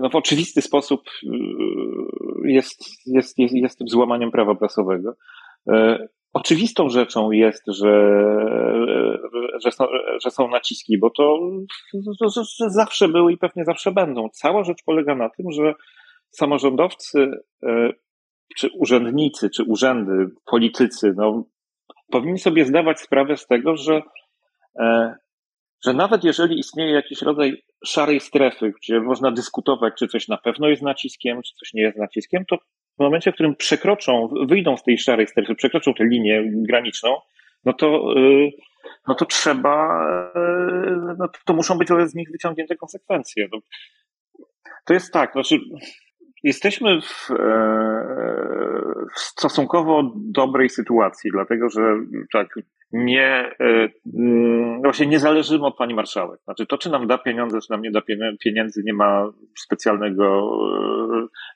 no 0.00 0.10
w 0.10 0.16
oczywisty 0.16 0.62
sposób 0.62 1.00
e, 1.08 1.30
jest, 2.44 3.06
jest, 3.06 3.38
jest, 3.38 3.54
jest 3.54 3.78
tym 3.78 3.88
złamaniem 3.88 4.30
prawa 4.30 4.54
prasowego. 4.54 5.14
E, 5.68 6.08
oczywistą 6.32 6.88
rzeczą 6.88 7.30
jest, 7.30 7.62
że, 7.66 8.20
że, 9.64 9.72
są, 9.72 9.84
że 10.24 10.30
są 10.30 10.48
naciski, 10.48 10.98
bo 10.98 11.10
to 11.10 11.38
że 12.58 12.70
zawsze 12.70 13.08
były 13.08 13.32
i 13.32 13.38
pewnie 13.38 13.64
zawsze 13.64 13.92
będą. 13.92 14.28
Cała 14.28 14.64
rzecz 14.64 14.82
polega 14.84 15.14
na 15.14 15.30
tym, 15.30 15.52
że 15.52 15.74
samorządowcy, 16.30 17.30
czy 18.56 18.68
urzędnicy, 18.78 19.50
czy 19.50 19.64
urzędy, 19.64 20.30
politycy, 20.46 21.14
no, 21.16 21.44
powinni 22.10 22.38
sobie 22.38 22.64
zdawać 22.64 23.00
sprawę 23.00 23.36
z 23.36 23.46
tego, 23.46 23.76
że 23.76 24.02
że 25.84 25.92
nawet 25.92 26.24
jeżeli 26.24 26.58
istnieje 26.58 26.92
jakiś 26.92 27.22
rodzaj 27.22 27.62
szarej 27.84 28.20
strefy, 28.20 28.72
gdzie 28.82 29.00
można 29.00 29.30
dyskutować, 29.30 29.94
czy 29.98 30.08
coś 30.08 30.28
na 30.28 30.36
pewno 30.36 30.68
jest 30.68 30.82
naciskiem, 30.82 31.42
czy 31.42 31.54
coś 31.54 31.74
nie 31.74 31.82
jest 31.82 31.98
naciskiem, 31.98 32.44
to 32.44 32.56
w 32.98 33.02
momencie, 33.02 33.32
w 33.32 33.34
którym 33.34 33.56
przekroczą, 33.56 34.28
wyjdą 34.48 34.76
z 34.76 34.82
tej 34.82 34.98
szarej 34.98 35.26
strefy, 35.26 35.54
przekroczą 35.54 35.94
tę 35.94 36.04
linię 36.04 36.42
graniczną, 36.52 37.16
no 37.64 37.72
to, 37.72 38.14
y, 38.18 38.50
no 39.08 39.14
to 39.14 39.24
trzeba, 39.24 40.06
y, 40.36 41.16
no 41.18 41.28
to 41.44 41.54
muszą 41.54 41.78
być 41.78 41.88
z 41.88 42.14
nich 42.14 42.30
wyciągnięte 42.32 42.76
konsekwencje. 42.76 43.48
No, 43.52 43.58
to 44.84 44.94
jest 44.94 45.12
tak, 45.12 45.32
znaczy, 45.32 45.58
jesteśmy 46.42 47.00
w, 47.00 47.30
e, 47.30 47.36
w 49.14 49.18
stosunkowo 49.18 50.12
dobrej 50.14 50.68
sytuacji, 50.68 51.30
dlatego 51.30 51.68
że 51.68 51.80
tak 52.32 52.48
nie, 53.04 53.50
e, 53.60 53.88
mm, 54.18 54.82
właśnie 54.82 55.06
nie 55.06 55.18
zależymy 55.18 55.66
od 55.66 55.76
pani 55.76 55.94
marszałek. 55.94 56.40
Znaczy 56.44 56.66
to, 56.66 56.78
czy 56.78 56.90
nam 56.90 57.06
da 57.06 57.18
pieniądze, 57.18 57.58
czy 57.60 57.70
nam 57.70 57.82
nie 57.82 57.90
da 57.90 58.02
pieniędzy, 58.44 58.82
nie 58.84 58.92
ma 58.92 59.32
specjalnego, 59.58 60.50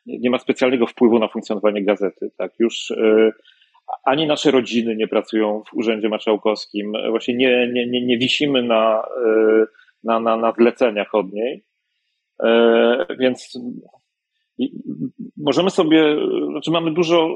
e, 0.07 0.19
nie 0.19 0.31
ma 0.31 0.39
specjalnego 0.39 0.87
wpływu 0.87 1.19
na 1.19 1.29
funkcjonowanie 1.29 1.85
gazety. 1.85 2.31
Tak, 2.39 2.53
już 2.59 2.93
ani 4.05 4.27
nasze 4.27 4.51
rodziny 4.51 4.97
nie 4.97 5.09
pracują 5.09 5.63
w 5.71 5.75
urzędzie 5.75 6.09
marszałkowskim, 6.09 6.93
właśnie 7.11 7.35
nie, 7.35 7.71
nie, 7.73 7.87
nie, 7.87 8.07
nie 8.07 8.19
wisimy 8.19 8.63
na, 8.63 9.03
na, 10.05 10.21
na, 10.21 10.37
na 10.37 10.53
zleceniach 10.53 11.15
od 11.15 11.33
niej. 11.33 11.65
Więc 13.19 13.59
możemy 15.37 15.71
sobie, 15.71 16.17
znaczy 16.51 16.71
mamy 16.71 16.95
dużo 16.95 17.29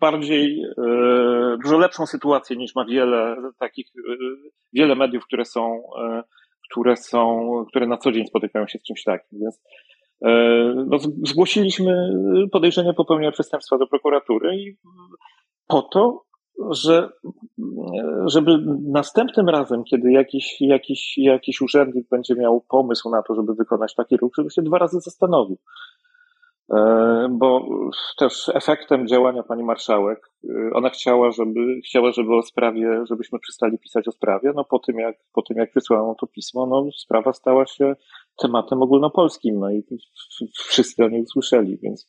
bardziej, 0.00 0.62
e, 0.78 1.56
dużo 1.62 1.78
lepszą 1.78 2.06
sytuację 2.06 2.56
niż 2.56 2.74
ma 2.74 2.84
wiele 2.84 3.36
takich, 3.58 3.86
e, 3.86 4.16
wiele 4.72 4.94
mediów, 4.94 5.24
które 5.24 5.44
są, 5.44 5.82
e, 6.02 6.22
które 6.70 6.96
są, 6.96 7.48
które 7.68 7.86
na 7.86 7.96
co 7.96 8.12
dzień 8.12 8.26
spotykają 8.26 8.66
się 8.66 8.78
z 8.78 8.82
czymś 8.82 9.04
takim. 9.04 9.38
Więc 9.40 9.62
no, 10.86 10.98
zgłosiliśmy 11.26 12.12
podejrzenie 12.52 12.94
popełnienia 12.94 13.32
przestępstwa 13.32 13.78
do 13.78 13.86
prokuratury 13.86 14.56
i 14.56 14.76
po 15.66 15.82
to, 15.82 16.24
że, 16.70 17.08
żeby 18.26 18.58
następnym 18.92 19.48
razem, 19.48 19.84
kiedy 19.84 20.12
jakiś, 20.12 20.56
jakiś, 20.60 21.18
jakiś 21.18 21.60
urzędnik 21.60 22.08
będzie 22.10 22.34
miał 22.34 22.64
pomysł 22.68 23.10
na 23.10 23.22
to, 23.22 23.34
żeby 23.34 23.54
wykonać 23.54 23.94
taki 23.94 24.16
ruch, 24.16 24.32
żeby 24.38 24.50
się 24.50 24.62
dwa 24.62 24.78
razy 24.78 25.00
zastanowił. 25.00 25.56
Bo 27.30 27.68
też 28.18 28.50
efektem 28.54 29.08
działania 29.08 29.42
pani 29.42 29.64
marszałek, 29.64 30.30
ona 30.72 30.90
chciała, 30.90 31.30
żeby, 31.30 31.80
chciała, 31.84 32.12
żeby 32.12 32.36
o 32.36 32.42
sprawie, 32.42 33.04
żebyśmy 33.08 33.38
przestali 33.38 33.78
pisać 33.78 34.08
o 34.08 34.12
sprawie, 34.12 34.52
no 34.54 34.64
po 34.64 34.78
tym 34.78 34.98
jak, 34.98 35.16
po 35.32 35.42
tym 35.42 35.56
jak 35.56 35.72
wysłano 35.74 36.14
to 36.20 36.26
pismo, 36.26 36.66
no 36.66 36.88
sprawa 36.96 37.32
stała 37.32 37.66
się 37.66 37.96
tematem 38.38 38.82
ogólnopolskim, 38.82 39.58
no 39.58 39.70
i 39.70 39.82
wszyscy 40.54 41.04
o 41.04 41.08
niej 41.08 41.22
usłyszeli, 41.22 41.78
więc 41.82 42.08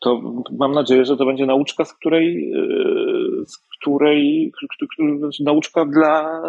to 0.00 0.20
mam 0.58 0.72
nadzieję, 0.72 1.04
że 1.04 1.16
to 1.16 1.26
będzie 1.26 1.46
nauczka, 1.46 1.84
z 1.84 1.94
której, 1.94 2.52
e, 2.52 3.46
z 3.46 3.58
której 3.58 4.52
nauczka 5.40 5.84
dla, 5.84 6.42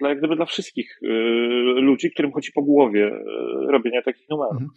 dla 0.00 0.08
jak 0.08 0.18
gdyby 0.18 0.36
dla 0.36 0.44
wszystkich 0.44 1.00
e, 1.02 1.08
ludzi, 1.80 2.10
którym 2.10 2.32
chodzi 2.32 2.52
po 2.54 2.62
głowie 2.62 3.06
e, 3.06 3.22
robienia 3.70 4.02
takich 4.02 4.28
numerów. 4.28 4.52
Mhm. 4.52 4.70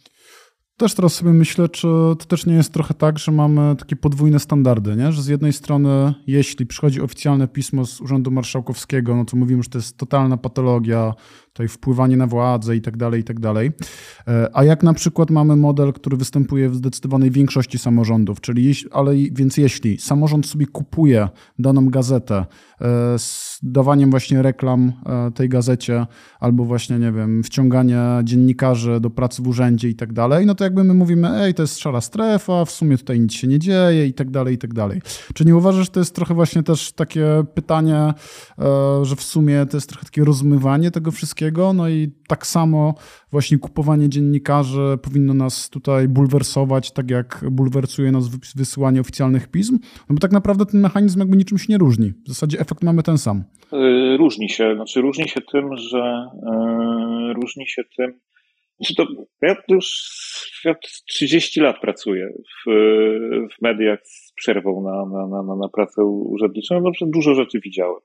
Też 0.82 0.94
teraz 0.94 1.14
sobie 1.14 1.34
myślę, 1.34 1.70
czy 1.70 1.88
to 2.20 2.26
też 2.28 2.46
nie 2.46 2.54
jest 2.54 2.74
trochę 2.74 2.94
tak, 2.94 3.20
że 3.20 3.32
mamy 3.32 3.76
takie 3.76 3.96
podwójne 3.96 4.40
standardy, 4.40 4.96
nie? 4.96 5.12
że 5.12 5.22
z 5.22 5.28
jednej 5.28 5.54
strony, 5.54 6.14
jeśli 6.28 6.66
przychodzi 6.66 7.02
oficjalne 7.02 7.48
pismo 7.48 7.86
z 7.86 8.02
Urzędu 8.02 8.32
Marszałkowskiego, 8.32 9.16
no 9.16 9.26
to 9.26 9.38
mówimy, 9.38 9.64
że 9.64 9.70
to 9.70 9.78
jest 9.78 9.98
totalna 9.98 10.38
patologia, 10.38 11.14
tutaj 11.54 11.68
wpływanie 11.68 12.18
na 12.18 12.28
władzę 12.28 12.76
i 12.76 12.82
tak 12.82 12.98
dalej, 12.98 13.22
i 13.22 13.24
tak 13.24 13.40
dalej. 13.40 13.72
E, 14.28 14.50
a 14.54 14.64
jak 14.64 14.84
na 14.84 14.94
przykład 14.94 15.30
mamy 15.30 15.56
model, 15.56 15.94
który 15.94 16.18
występuje 16.18 16.70
w 16.70 16.76
zdecydowanej 16.76 17.32
większości 17.32 17.78
samorządów, 17.78 18.42
czyli 18.42 18.74
ale 18.92 19.16
więc 19.16 19.58
jeśli 19.58 19.98
samorząd 19.98 20.46
sobie 20.46 20.66
kupuje 20.66 21.30
daną 21.60 21.90
gazetę 21.90 22.36
e, 22.36 22.46
z 23.20 23.60
dawaniem 23.64 24.12
właśnie 24.12 24.42
reklam 24.42 24.94
e, 25.06 25.32
tej 25.32 25.50
gazecie, 25.50 26.06
albo 26.40 26.66
właśnie, 26.66 27.00
nie 27.00 27.12
wiem, 27.12 27.44
wciąganie 27.44 28.02
dziennikarzy 28.24 29.00
do 29.00 29.10
pracy 29.10 29.42
w 29.42 29.48
urzędzie 29.48 29.90
i 29.90 29.96
tak 29.96 30.14
dalej, 30.14 30.46
no 30.46 30.56
to 30.56 30.64
jakby 30.64 30.84
my 30.84 30.94
mówimy, 30.94 31.42
ej, 31.42 31.54
to 31.54 31.64
jest 31.64 31.80
szara 31.80 32.02
strefa, 32.02 32.66
w 32.66 32.72
sumie 32.72 32.98
tutaj 32.98 33.20
nic 33.20 33.34
się 33.34 33.48
nie 33.48 33.60
dzieje 33.60 34.08
i 34.08 34.14
tak 34.14 34.30
dalej, 34.32 34.56
i 34.56 34.58
tak 34.58 34.74
dalej. 34.74 35.02
Czy 35.34 35.46
nie 35.46 35.56
uważasz, 35.56 35.86
że 35.86 35.92
to 35.92 36.00
jest 36.00 36.16
trochę 36.16 36.34
właśnie 36.34 36.64
też 36.64 36.92
takie 36.92 37.26
pytanie, 37.54 38.14
że 39.02 39.16
w 39.16 39.24
sumie 39.24 39.66
to 39.66 39.78
jest 39.78 39.90
trochę 39.90 40.06
takie 40.06 40.24
rozmywanie 40.24 40.92
tego 40.92 41.12
wszystkiego, 41.12 41.41
No 41.74 41.90
i 41.90 42.12
tak 42.28 42.48
samo 42.48 42.96
właśnie 43.32 43.58
kupowanie 43.58 44.10
dziennikarzy 44.10 44.98
powinno 45.04 45.34
nas 45.34 45.70
tutaj 45.70 46.08
bulwersować, 46.08 46.92
tak 46.92 47.12
jak 47.12 47.46
bulwersuje 47.52 48.12
nas 48.12 48.24
wysyłanie 48.56 49.02
oficjalnych 49.02 49.48
pism. 49.48 49.80
No 50.10 50.16
bo 50.16 50.20
tak 50.20 50.32
naprawdę 50.32 50.66
ten 50.66 50.82
mechanizm 50.82 51.20
jakby 51.20 51.38
niczym 51.38 51.58
się 51.58 51.66
nie 51.70 51.78
różni. 51.78 52.14
W 52.26 52.28
zasadzie 52.28 52.60
efekt 52.60 52.84
mamy 52.84 53.04
ten 53.04 53.18
sam. 53.18 53.44
Y, 53.74 54.18
różni 54.18 54.50
się. 54.50 54.76
Znaczy 54.76 55.02
różni 55.02 55.28
się 55.28 55.42
tym, 55.42 55.78
że 55.78 56.28
yy, 57.28 57.34
różni 57.34 57.68
się 57.68 57.84
tym, 57.98 58.20
znaczy 58.82 58.96
to, 58.96 59.08
ja 59.42 59.56
już 59.70 59.88
ja 60.66 60.76
30 61.08 61.60
lat 61.62 61.80
pracuję 61.82 62.34
w, 62.34 62.72
w 63.58 63.62
mediach 63.62 64.00
z 64.04 64.34
przerwą 64.36 64.84
na, 64.84 65.06
na, 65.06 65.44
na, 65.44 65.56
na 65.56 65.70
pracę 65.70 66.04
urzędniczą. 66.04 66.82
No, 66.82 66.92
dużo 67.02 67.36
rzeczy 67.36 67.60
widziałem. 67.60 68.00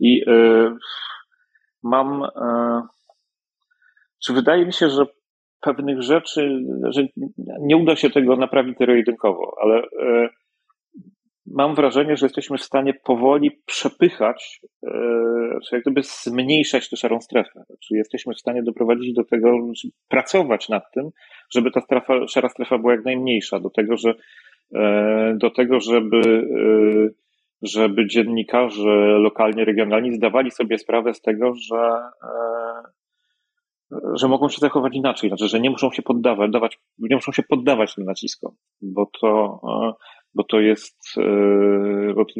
I 0.00 0.22
yy, 0.26 0.72
mam, 1.82 2.22
e, 2.24 2.82
czy 4.24 4.32
wydaje 4.32 4.66
mi 4.66 4.72
się, 4.72 4.90
że 4.90 5.06
pewnych 5.60 6.02
rzeczy, 6.02 6.62
że 6.90 7.06
nie 7.60 7.76
uda 7.76 7.96
się 7.96 8.10
tego 8.10 8.36
naprawić 8.36 8.78
zero-jedynkowo, 8.78 9.56
ale 9.62 9.76
e, 9.76 10.28
mam 11.46 11.74
wrażenie, 11.74 12.16
że 12.16 12.26
jesteśmy 12.26 12.58
w 12.58 12.62
stanie 12.62 12.94
powoli 12.94 13.50
przepychać, 13.66 14.60
e, 14.86 14.90
czy 15.64 15.74
jak 15.74 15.82
gdyby 15.82 16.02
zmniejszać 16.02 16.90
tę 16.90 16.96
szarą 16.96 17.20
strefę. 17.20 17.64
Czy 17.80 17.96
jesteśmy 17.96 18.34
w 18.34 18.40
stanie 18.40 18.62
doprowadzić 18.62 19.14
do 19.14 19.24
tego, 19.24 19.58
pracować 20.08 20.68
nad 20.68 20.92
tym, 20.94 21.10
żeby 21.50 21.70
ta 21.70 21.80
strefa, 21.80 22.26
szara 22.26 22.48
strefa 22.48 22.78
była 22.78 22.92
jak 22.92 23.04
najmniejsza, 23.04 23.60
do 23.60 23.70
tego, 23.70 23.96
że 23.96 24.14
do 25.34 25.50
tego, 25.50 25.80
żeby 25.80 26.48
żeby 27.62 28.06
dziennikarze 28.06 29.18
lokalnie, 29.18 29.64
regionalni 29.64 30.14
zdawali 30.14 30.50
sobie 30.50 30.78
sprawę 30.78 31.14
z 31.14 31.20
tego, 31.20 31.52
że, 31.54 32.10
e, 33.92 33.98
że 34.14 34.28
mogą 34.28 34.48
się 34.48 34.58
zachować 34.60 34.94
inaczej, 34.94 35.30
znaczy, 35.30 35.48
że 35.48 35.60
nie 35.60 35.70
muszą 35.70 35.90
się 35.90 36.02
poddawać, 36.02 36.50
dawać, 36.50 36.78
nie 36.98 37.16
muszą 37.16 37.32
się 37.32 37.42
poddawać 37.42 37.94
tym 37.94 38.04
naciskom, 38.04 38.54
bo 38.82 39.10
to, 39.20 39.60
e, 39.68 39.92
bo 40.34 40.44
to 40.44 40.60
jest, 40.60 40.98
e, 41.18 42.14
bo 42.14 42.24
to, 42.24 42.34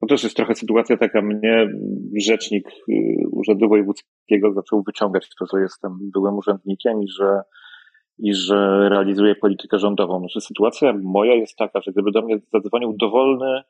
to 0.00 0.06
też 0.06 0.22
jest 0.22 0.36
trochę 0.36 0.54
sytuacja 0.54 0.96
taka, 0.96 1.22
mnie 1.22 1.68
rzecznik 2.20 2.68
Urzędu 3.32 3.68
Wojewódzkiego 3.68 4.52
zaczął 4.52 4.82
wyciągać 4.82 5.28
to, 5.38 5.46
że 5.52 5.62
jestem 5.62 5.98
byłym 6.14 6.34
urzędnikiem 6.34 7.02
i 7.02 7.08
że 7.08 7.42
i 8.22 8.34
że 8.34 8.88
realizuję 8.88 9.34
politykę 9.34 9.78
rządową. 9.78 10.18
Znaczy, 10.18 10.40
sytuacja 10.40 10.92
moja 11.02 11.34
jest 11.34 11.56
taka, 11.56 11.80
że 11.80 11.92
gdyby 11.92 12.10
do 12.12 12.22
mnie 12.22 12.38
zadzwonił 12.52 12.94
dowolny 13.00 13.62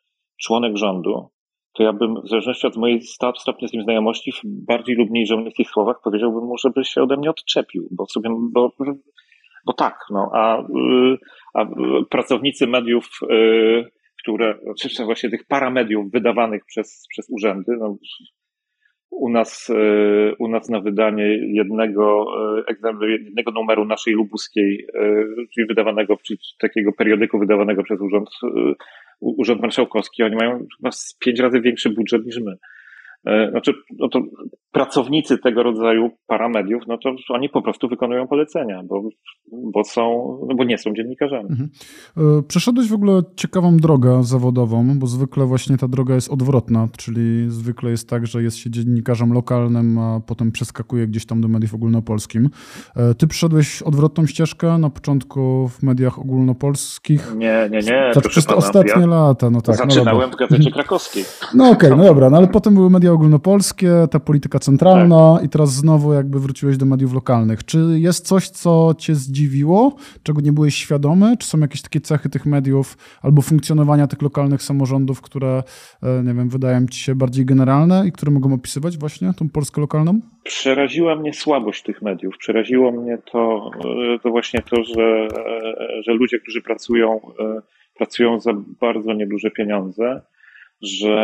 członek 0.42 0.76
rządu, 0.76 1.30
to 1.72 1.82
ja 1.82 1.92
bym, 1.92 2.14
w 2.24 2.28
zależności 2.28 2.66
od 2.66 2.76
mojej 2.76 3.02
stopnia 3.38 3.68
z 3.68 3.72
nim 3.72 3.82
znajomości, 3.82 4.32
w 4.32 4.40
bardziej 4.44 4.96
lub 4.96 5.10
mniej 5.10 5.26
żołnierskich 5.26 5.70
słowach 5.70 5.96
powiedziałbym 6.04 6.44
mu, 6.44 6.58
żeby 6.58 6.84
się 6.84 7.02
ode 7.02 7.16
mnie 7.16 7.30
odczepił, 7.30 7.88
bo 7.90 8.06
sobie, 8.06 8.30
bo, 8.52 8.72
bo 9.66 9.72
tak, 9.72 9.98
no, 10.10 10.30
a, 10.34 10.62
a 11.54 11.66
pracownicy 12.10 12.66
mediów, 12.66 13.08
y, 13.30 13.84
które, 14.22 14.58
oczywiście 14.70 15.04
właśnie 15.04 15.30
tych 15.30 15.46
paramediów 15.46 16.10
wydawanych 16.10 16.64
przez, 16.66 17.06
przez 17.10 17.26
urzędy, 17.30 17.72
no, 17.78 17.96
u 19.10 19.30
nas, 19.30 19.70
y, 19.70 20.34
u 20.38 20.48
nas 20.48 20.68
na 20.68 20.80
wydanie 20.80 21.54
jednego, 21.54 22.26
y, 23.02 23.10
jednego 23.10 23.50
numeru 23.50 23.84
naszej 23.84 24.14
lubuskiej, 24.14 24.86
czyli 25.54 25.66
wydawanego, 25.66 26.16
czyli 26.26 26.38
takiego 26.60 26.92
periodyku 26.92 27.38
wydawanego 27.38 27.82
przez 27.82 28.00
urząd, 28.00 28.28
Urząd 29.20 29.60
Marszałkowski, 29.62 30.22
oni 30.22 30.36
mają 30.36 30.66
chyba 30.76 30.90
pięć 31.18 31.40
razy 31.40 31.60
większy 31.60 31.90
budżet 31.90 32.26
niż 32.26 32.38
my. 32.40 32.56
E, 33.26 33.50
znaczy, 33.50 33.72
no 33.98 34.08
to 34.08 34.20
pracownicy 34.72 35.38
tego 35.38 35.62
rodzaju 35.62 36.10
paramediów, 36.26 36.82
no 36.88 36.98
to 36.98 37.10
oni 37.28 37.48
po 37.48 37.62
prostu 37.62 37.88
wykonują 37.88 38.26
polecenia, 38.26 38.82
bo, 38.84 39.02
bo 39.72 39.84
są, 39.84 40.02
no 40.48 40.54
bo 40.54 40.64
nie 40.64 40.78
są 40.78 40.94
dziennikarzami. 40.94 41.48
Mhm. 41.50 41.68
E, 42.16 42.42
przeszedłeś 42.42 42.88
w 42.88 42.94
ogóle 42.94 43.22
ciekawą 43.36 43.76
drogę 43.76 44.22
zawodową, 44.22 44.98
bo 44.98 45.06
zwykle 45.06 45.46
właśnie 45.46 45.76
ta 45.76 45.88
droga 45.88 46.14
jest 46.14 46.32
odwrotna, 46.32 46.88
czyli 46.98 47.44
zwykle 47.48 47.90
jest 47.90 48.08
tak, 48.08 48.26
że 48.26 48.42
jest 48.42 48.56
się 48.56 48.70
dziennikarzem 48.70 49.32
lokalnym, 49.32 49.98
a 49.98 50.20
potem 50.26 50.52
przeskakuje 50.52 51.06
gdzieś 51.06 51.26
tam 51.26 51.40
do 51.40 51.48
mediów 51.48 51.74
ogólnopolskim. 51.74 52.48
E, 52.96 53.14
ty 53.14 53.26
przeszedłeś 53.26 53.82
odwrotną 53.82 54.26
ścieżkę 54.26 54.78
na 54.78 54.90
początku 54.90 55.68
w 55.68 55.82
mediach 55.82 56.18
ogólnopolskich? 56.18 57.34
Nie, 57.36 57.68
nie, 57.70 57.78
nie. 57.78 58.12
Przez 58.28 58.46
te 58.46 58.54
ostatnie 58.54 59.00
ja 59.00 59.06
lata, 59.06 59.50
no 59.50 59.60
tak. 59.60 59.78
No 59.78 59.90
zaczynałem 59.90 60.30
no 60.30 60.36
w 60.36 60.38
Gazecie 60.38 60.70
Krakowskiej. 60.70 61.24
No 61.54 61.64
okej, 61.64 61.76
okay, 61.92 62.02
no 62.02 62.04
dobra, 62.04 62.30
no 62.30 62.36
ale 62.36 62.48
potem 62.48 62.74
były 62.74 62.90
media 62.90 63.09
ogólnopolskie, 63.12 63.90
ta 64.10 64.20
polityka 64.20 64.58
centralna 64.58 65.34
tak. 65.36 65.44
i 65.44 65.48
teraz 65.48 65.72
znowu 65.72 66.12
jakby 66.12 66.40
wróciłeś 66.40 66.76
do 66.76 66.86
mediów 66.86 67.14
lokalnych. 67.14 67.64
Czy 67.64 67.78
jest 67.94 68.26
coś, 68.26 68.48
co 68.48 68.94
cię 68.98 69.14
zdziwiło, 69.14 69.96
czego 70.22 70.40
nie 70.40 70.52
byłeś 70.52 70.74
świadomy? 70.74 71.36
Czy 71.36 71.46
są 71.46 71.58
jakieś 71.58 71.82
takie 71.82 72.00
cechy 72.00 72.28
tych 72.28 72.46
mediów 72.46 72.98
albo 73.22 73.42
funkcjonowania 73.42 74.06
tych 74.06 74.22
lokalnych 74.22 74.62
samorządów, 74.62 75.20
które, 75.20 75.62
e, 76.02 76.22
nie 76.22 76.34
wiem, 76.34 76.48
wydają 76.48 76.86
ci 76.86 77.00
się 77.00 77.14
bardziej 77.14 77.44
generalne 77.44 78.06
i 78.06 78.12
które 78.12 78.32
mogą 78.32 78.54
opisywać 78.54 78.98
właśnie 78.98 79.34
tą 79.34 79.48
Polskę 79.48 79.80
lokalną? 79.80 80.20
Przeraziła 80.44 81.16
mnie 81.16 81.32
słabość 81.32 81.82
tych 81.82 82.02
mediów. 82.02 82.34
Przeraziło 82.38 82.92
mnie 82.92 83.18
to, 83.32 83.70
e, 84.14 84.18
to 84.18 84.30
właśnie 84.30 84.60
to, 84.62 84.84
że, 84.84 85.28
e, 85.36 86.02
że 86.02 86.12
ludzie, 86.12 86.38
którzy 86.38 86.62
pracują, 86.62 87.20
pracują 87.96 88.40
za 88.40 88.52
bardzo 88.80 89.12
nieduże 89.12 89.50
pieniądze, 89.50 90.20
że 90.82 91.14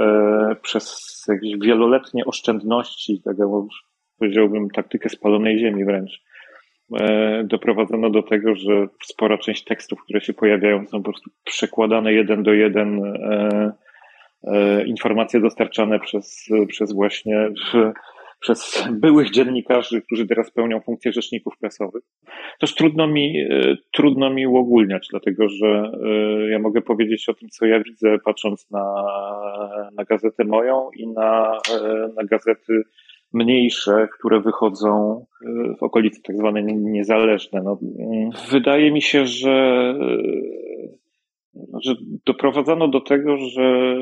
e, 0.00 0.56
przez 0.62 1.24
jakieś 1.28 1.58
wieloletnie 1.58 2.24
oszczędności, 2.24 3.22
tak 3.24 3.36
powiedziałbym 4.18 4.70
taktykę 4.70 5.08
spalonej 5.08 5.58
ziemi 5.58 5.84
wręcz, 5.84 6.22
e, 7.00 7.44
doprowadzono 7.44 8.10
do 8.10 8.22
tego, 8.22 8.54
że 8.54 8.88
spora 9.04 9.38
część 9.38 9.64
tekstów, 9.64 10.02
które 10.02 10.20
się 10.20 10.32
pojawiają, 10.32 10.86
są 10.86 11.02
po 11.02 11.10
prostu 11.10 11.30
przekładane 11.44 12.12
jeden 12.12 12.42
do 12.42 12.52
jeden 12.52 13.04
e, 13.04 14.84
informacje 14.86 15.40
dostarczane 15.40 16.00
przez, 16.00 16.48
przez 16.68 16.92
właśnie 16.92 17.50
przez 18.40 18.88
byłych 18.92 19.30
dziennikarzy, 19.30 20.02
którzy 20.02 20.26
teraz 20.26 20.50
pełnią 20.50 20.80
funkcję 20.80 21.12
rzeczników 21.12 21.58
prasowych. 21.60 22.02
Też 22.60 22.74
trudno 22.74 23.06
mi, 23.06 23.40
e, 23.40 23.76
trudno 23.92 24.30
mi 24.30 24.46
uogólniać, 24.46 25.08
dlatego 25.10 25.48
że 25.48 25.66
e, 25.66 26.50
ja 26.50 26.58
mogę 26.58 26.82
powiedzieć 26.82 27.28
o 27.28 27.34
tym, 27.34 27.48
co 27.48 27.66
ja 27.66 27.82
widzę, 27.82 28.18
patrząc 28.24 28.70
na, 28.70 28.94
na 29.96 30.04
gazetę 30.04 30.44
moją 30.44 30.90
i 30.96 31.08
na, 31.08 31.58
e, 31.74 32.08
na 32.16 32.24
gazety 32.24 32.82
mniejsze, 33.32 34.08
które 34.18 34.40
wychodzą 34.40 35.24
w 35.78 35.82
okolicy 35.82 36.22
tak 36.22 36.36
zwane 36.36 36.62
niezależne. 36.62 37.62
No, 37.64 37.78
mm, 37.82 38.30
wydaje 38.50 38.92
mi 38.92 39.02
się, 39.02 39.26
że 39.26 39.94
że 41.84 41.94
doprowadzano 42.26 42.88
do 42.88 43.00
tego, 43.00 43.36
że 43.36 43.96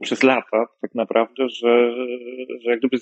przez 0.00 0.22
lata 0.22 0.66
tak 0.80 0.94
naprawdę, 0.94 1.48
że, 1.48 1.94
że 2.62 2.70
jak 2.70 2.78
gdyby 2.78 2.96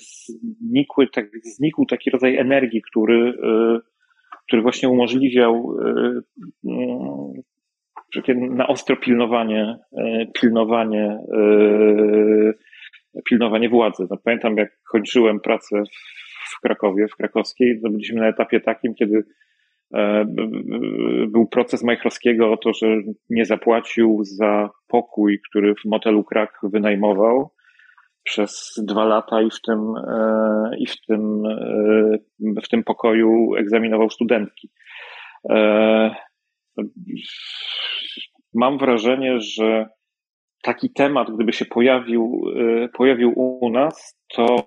znikły, 0.61 1.07
tak, 1.07 1.25
znikł 1.43 1.85
taki 1.85 2.09
rodzaj 2.09 2.37
energii, 2.37 2.81
który, 2.91 3.33
który 4.47 4.61
właśnie 4.61 4.89
umożliwiał 4.89 5.77
na 8.33 8.67
ostro 8.67 8.97
pilnowanie, 8.97 9.77
pilnowanie, 10.41 11.19
pilnowanie 13.29 13.69
władzy. 13.69 14.07
No, 14.09 14.17
pamiętam, 14.23 14.57
jak 14.57 14.69
kończyłem 14.91 15.39
pracę 15.39 15.83
w 16.57 16.61
Krakowie, 16.61 17.07
w 17.07 17.15
krakowskiej, 17.15 17.81
to 17.83 17.89
byliśmy 17.89 18.21
na 18.21 18.27
etapie 18.27 18.59
takim, 18.59 18.93
kiedy 18.95 19.23
był 21.27 21.47
proces 21.47 21.83
Majchrowskiego 21.83 22.51
o 22.51 22.57
to, 22.57 22.73
że 22.73 22.87
nie 23.29 23.45
zapłacił 23.45 24.19
za 24.23 24.69
pokój, 24.87 25.39
który 25.49 25.75
w 25.75 25.85
motelu 25.85 26.23
Krak 26.23 26.59
wynajmował 26.63 27.49
przez 28.23 28.73
dwa 28.87 29.05
lata 29.05 29.41
i 29.41 29.49
w 29.49 29.61
tym, 29.61 29.95
e, 30.07 30.71
i 30.77 30.87
w 30.87 31.01
tym, 31.07 31.45
e, 31.45 32.61
w 32.63 32.69
tym 32.69 32.83
pokoju 32.83 33.55
egzaminował 33.55 34.09
studentki. 34.09 34.69
Mam 38.53 38.77
wrażenie, 38.77 39.39
że 39.39 39.89
taki 40.61 40.93
temat, 40.93 41.31
gdyby 41.35 41.53
się 41.53 41.65
pojawił, 41.65 42.41
pojawił 42.93 43.33
u 43.35 43.69
nas, 43.69 44.19
to 44.35 44.65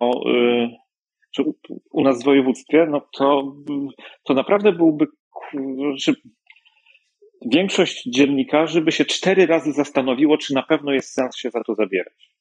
czy 1.36 1.44
u 1.92 2.02
nas 2.02 2.22
w 2.22 2.24
województwie, 2.24 2.86
no 2.90 3.00
to, 3.12 3.56
to 4.24 4.34
naprawdę 4.34 4.72
byłby, 4.72 5.06
że 5.96 6.12
większość 7.52 8.08
dziennikarzy 8.14 8.80
by 8.80 8.92
się 8.92 9.04
cztery 9.04 9.46
razy 9.46 9.72
zastanowiło, 9.72 10.38
czy 10.38 10.54
na 10.54 10.62
pewno 10.62 10.92
jest 10.92 11.12
sens 11.12 11.36
się 11.36 11.50
za 11.50 11.62
to 11.64 11.74
zabierać. 11.74 12.36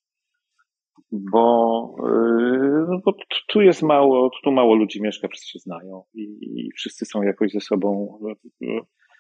Bo, 1.12 1.96
yy, 2.00 2.86
no 2.90 3.00
bo 3.06 3.14
tu 3.48 3.62
jest 3.62 3.84
mało, 3.84 4.32
tu 4.44 4.52
mało 4.52 4.76
ludzi 4.76 5.02
mieszka, 5.02 5.28
wszyscy 5.28 5.50
się 5.50 5.60
znają 5.60 6.04
i, 6.14 6.22
i 6.42 6.72
wszyscy 6.76 7.06
są 7.06 7.22
jakoś 7.22 7.52
ze 7.52 7.62
sobą 7.62 8.20
yy, 8.62 8.80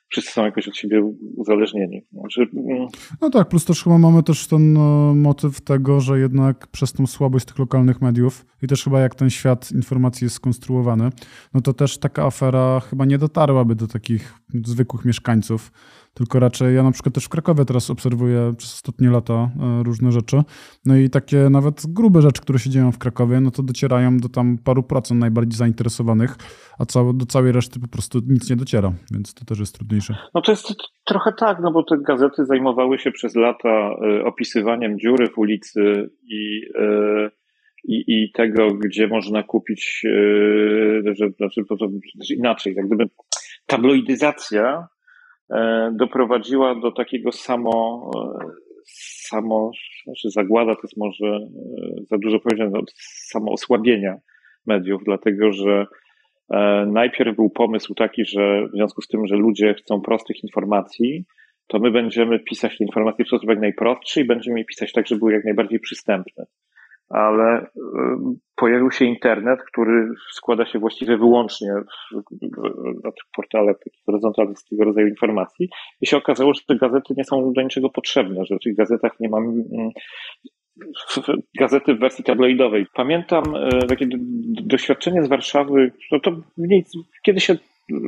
wszyscy 0.09 0.31
są 0.31 0.45
jakoś 0.45 0.67
od 0.67 0.77
siebie 0.77 1.11
uzależnieni. 1.35 2.05
Znaczy, 2.11 2.47
mm, 2.53 2.87
no 3.21 3.29
tak, 3.29 3.49
plus 3.49 3.65
też 3.65 3.83
chyba 3.83 3.97
mamy 3.97 4.23
też 4.23 4.47
ten 4.47 4.77
e, 4.77 4.79
motyw 5.15 5.61
tego, 5.61 5.99
że 5.99 6.19
jednak 6.19 6.67
przez 6.67 6.93
tą 6.93 7.07
słabość 7.07 7.45
tych 7.45 7.59
lokalnych 7.59 8.01
mediów 8.01 8.45
i 8.61 8.67
też 8.67 8.83
chyba 8.83 8.99
jak 8.99 9.15
ten 9.15 9.29
świat 9.29 9.71
informacji 9.71 10.25
jest 10.25 10.35
skonstruowany, 10.35 11.09
no 11.53 11.61
to 11.61 11.73
też 11.73 11.97
taka 11.97 12.25
afera 12.25 12.79
chyba 12.79 13.05
nie 13.05 13.17
dotarłaby 13.17 13.75
do 13.75 13.87
takich 13.87 14.33
zwykłych 14.65 15.05
mieszkańców, 15.05 15.71
tylko 16.15 16.39
raczej 16.39 16.75
ja 16.75 16.83
na 16.83 16.91
przykład 16.91 17.15
też 17.15 17.25
w 17.25 17.29
Krakowie 17.29 17.65
teraz 17.65 17.89
obserwuję 17.89 18.53
przez 18.57 18.73
ostatnie 18.73 19.09
lata 19.09 19.33
e, 19.33 19.83
różne 19.83 20.11
rzeczy. 20.11 20.41
No 20.85 20.97
i 20.97 21.09
takie 21.09 21.37
nawet 21.37 21.81
grube 21.87 22.21
rzeczy, 22.21 22.41
które 22.41 22.59
się 22.59 22.69
dzieją 22.69 22.91
w 22.91 22.97
Krakowie, 22.97 23.41
no 23.41 23.51
to 23.51 23.63
docierają 23.63 24.17
do 24.17 24.29
tam 24.29 24.57
paru 24.57 24.83
procent 24.83 25.19
najbardziej 25.19 25.57
zainteresowanych, 25.57 26.35
a 26.79 27.13
do 27.13 27.25
całej 27.25 27.51
reszty 27.51 27.79
po 27.79 27.87
prostu 27.87 28.19
nic 28.27 28.49
nie 28.49 28.55
dociera, 28.55 28.93
więc 29.11 29.33
to 29.33 29.45
też 29.45 29.59
jest 29.59 29.75
trudniejsze. 29.75 30.15
No 30.33 30.41
to 30.41 30.51
jest 30.51 30.73
trochę 31.05 31.33
tak, 31.39 31.57
no 31.61 31.71
bo 31.71 31.83
te 31.83 31.97
gazety 31.97 32.45
zajmowały 32.45 32.99
się 32.99 33.11
przez 33.11 33.35
lata 33.35 33.69
e, 33.69 34.25
opisywaniem 34.25 34.99
dziury 34.99 35.29
w 35.29 35.37
ulicy 35.37 36.09
i 36.23 36.61
e, 36.79 37.29
i, 37.87 38.03
i 38.07 38.31
tego, 38.31 38.67
gdzie 38.67 39.07
można 39.07 39.43
kupić, 39.43 40.01
że, 41.13 41.29
znaczy, 41.37 41.65
to, 41.69 41.77
to 41.77 41.87
inaczej, 42.35 42.73
jak 42.73 42.87
gdyby 42.87 43.09
tabloidyzacja 43.65 44.87
doprowadziła 45.91 46.75
do 46.75 46.91
takiego 46.91 47.31
samo, 47.31 48.11
e, 48.15 48.45
samo, 49.27 49.71
znaczy 50.03 50.29
zagłada 50.29 50.75
to 50.75 50.81
jest 50.83 50.97
może 50.97 51.25
e, 51.25 51.49
za 52.09 52.17
dużo 52.17 52.39
powiedziane, 52.39 52.79
samo 53.29 53.51
osłabienia 53.51 54.15
mediów, 54.65 55.01
dlatego 55.05 55.51
że 55.51 55.85
najpierw 56.87 57.35
był 57.35 57.49
pomysł 57.49 57.93
taki, 57.93 58.25
że 58.25 58.67
w 58.67 58.71
związku 58.71 59.01
z 59.01 59.07
tym, 59.07 59.27
że 59.27 59.35
ludzie 59.35 59.73
chcą 59.73 60.01
prostych 60.01 60.43
informacji, 60.43 61.25
to 61.67 61.79
my 61.79 61.91
będziemy 61.91 62.39
pisać 62.39 62.77
te 62.77 62.83
informacje 62.83 63.25
w 63.25 63.27
sposób 63.27 63.49
jak 63.49 63.59
najprostszy 63.59 64.21
i 64.21 64.25
będziemy 64.25 64.59
je 64.59 64.65
pisać 64.65 64.91
tak, 64.91 65.07
żeby 65.07 65.19
były 65.19 65.33
jak 65.33 65.45
najbardziej 65.45 65.79
przystępne 65.79 66.45
ale 67.09 67.61
y, 67.61 67.67
pojawił 68.55 68.91
się 68.91 69.05
internet, 69.05 69.59
który 69.63 70.09
składa 70.31 70.65
się 70.65 70.79
właściwie 70.79 71.17
wyłącznie 71.17 71.73
na 73.03 73.11
horyzontalnych 74.05 74.59
z 74.59 74.65
tego 74.65 74.83
rodzaju 74.83 75.07
informacji 75.07 75.69
i 76.01 76.07
się 76.07 76.17
okazało, 76.17 76.53
że 76.53 76.61
te 76.67 76.75
gazety 76.75 77.13
nie 77.17 77.23
są 77.23 77.53
do 77.53 77.61
niczego 77.61 77.89
potrzebne, 77.89 78.45
że 78.45 78.55
w 78.55 78.63
tych 78.63 78.75
gazetach 78.75 79.19
nie 79.19 79.29
mam 79.29 79.43
mm, 79.43 79.89
gazety 81.59 81.95
w 81.95 81.99
wersji 81.99 82.23
tabloidowej. 82.23 82.85
Pamiętam 82.93 83.43
y, 83.55 83.87
takie 83.87 84.07
doświadczenie 84.63 85.23
z 85.23 85.27
Warszawy, 85.27 85.91
no 86.11 86.19
to 86.19 86.31
mniej, 86.57 86.85
kiedy 87.25 87.39
się 87.39 87.57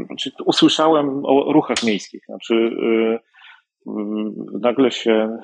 znaczy, 0.08 0.32
usłyszałem 0.46 1.26
o 1.26 1.54
ruchach 1.54 1.84
miejskich, 1.84 2.26
znaczy 2.26 2.54
y, 2.56 3.20
nagle 4.62 4.92
się 4.92 5.38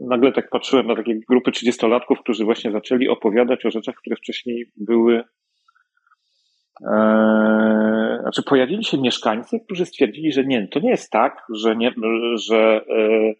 nagle 0.00 0.32
tak 0.32 0.50
patrzyłem 0.50 0.86
na 0.86 0.96
takie 0.96 1.14
grupy 1.28 1.50
30-latków, 1.50 2.16
którzy 2.20 2.44
właśnie 2.44 2.72
zaczęli 2.72 3.08
opowiadać 3.08 3.66
o 3.66 3.70
rzeczach, 3.70 3.94
które 3.94 4.16
wcześniej 4.16 4.66
były. 4.76 5.24
E, 6.86 8.18
znaczy, 8.22 8.42
pojawili 8.42 8.84
się 8.84 8.98
mieszkańcy, 8.98 9.60
którzy 9.60 9.86
stwierdzili, 9.86 10.32
że 10.32 10.44
nie, 10.44 10.68
to 10.68 10.80
nie 10.80 10.90
jest 10.90 11.10
tak, 11.10 11.46
że, 11.54 11.76
nie, 11.76 11.92
że 12.34 12.84
e, 12.90 13.34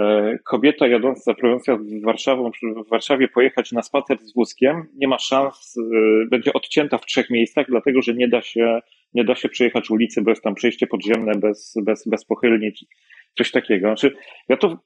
e, 0.00 0.38
kobieta 0.44 0.86
jadąca, 0.86 1.34
próbująca 1.34 1.76
w, 1.76 2.04
Warszawą, 2.04 2.50
w 2.86 2.90
Warszawie 2.90 3.28
pojechać 3.28 3.72
na 3.72 3.82
spacer 3.82 4.18
z 4.18 4.34
wózkiem, 4.34 4.86
nie 4.94 5.08
ma 5.08 5.18
szans, 5.18 5.74
e, 5.78 6.26
będzie 6.30 6.52
odcięta 6.52 6.98
w 6.98 7.06
trzech 7.06 7.30
miejscach, 7.30 7.66
dlatego 7.68 8.02
że 8.02 8.14
nie 8.14 8.28
da 8.28 8.42
się, 8.42 8.80
nie 9.14 9.24
da 9.24 9.34
się 9.34 9.48
przejechać 9.48 9.90
ulicy, 9.90 10.22
jest 10.26 10.42
tam 10.42 10.54
przejście 10.54 10.86
podziemne 10.86 11.32
bez, 11.34 11.74
bez, 11.84 12.08
bez 12.08 12.24
pochylni, 12.24 12.72
coś 13.38 13.50
takiego. 13.50 13.88
Znaczy, 13.88 14.16
ja 14.48 14.56
to, 14.56 14.76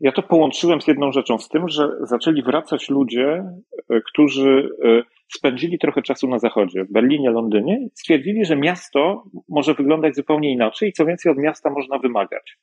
ja 0.00 0.12
to 0.12 0.22
połączyłem 0.22 0.80
z 0.80 0.86
jedną 0.86 1.12
rzeczą, 1.12 1.38
z 1.38 1.48
tym, 1.48 1.68
że 1.68 1.88
zaczęli 2.00 2.42
wracać 2.42 2.90
ludzie, 2.90 3.44
e, 3.90 4.00
którzy 4.00 4.68
e, 4.84 5.02
spędzili 5.36 5.78
trochę 5.78 6.02
czasu 6.02 6.28
na 6.28 6.38
zachodzie, 6.38 6.84
w 6.84 6.92
Berlinie, 6.92 7.30
Londynie, 7.30 7.88
stwierdzili, 7.94 8.44
że 8.44 8.56
miasto 8.56 9.24
może 9.48 9.74
wyglądać 9.74 10.16
zupełnie 10.16 10.52
inaczej 10.52 10.88
i 10.88 10.92
co 10.92 11.06
więcej 11.06 11.32
od 11.32 11.38
miasta 11.38 11.70
można 11.70 11.98
wymagać. 11.98 12.58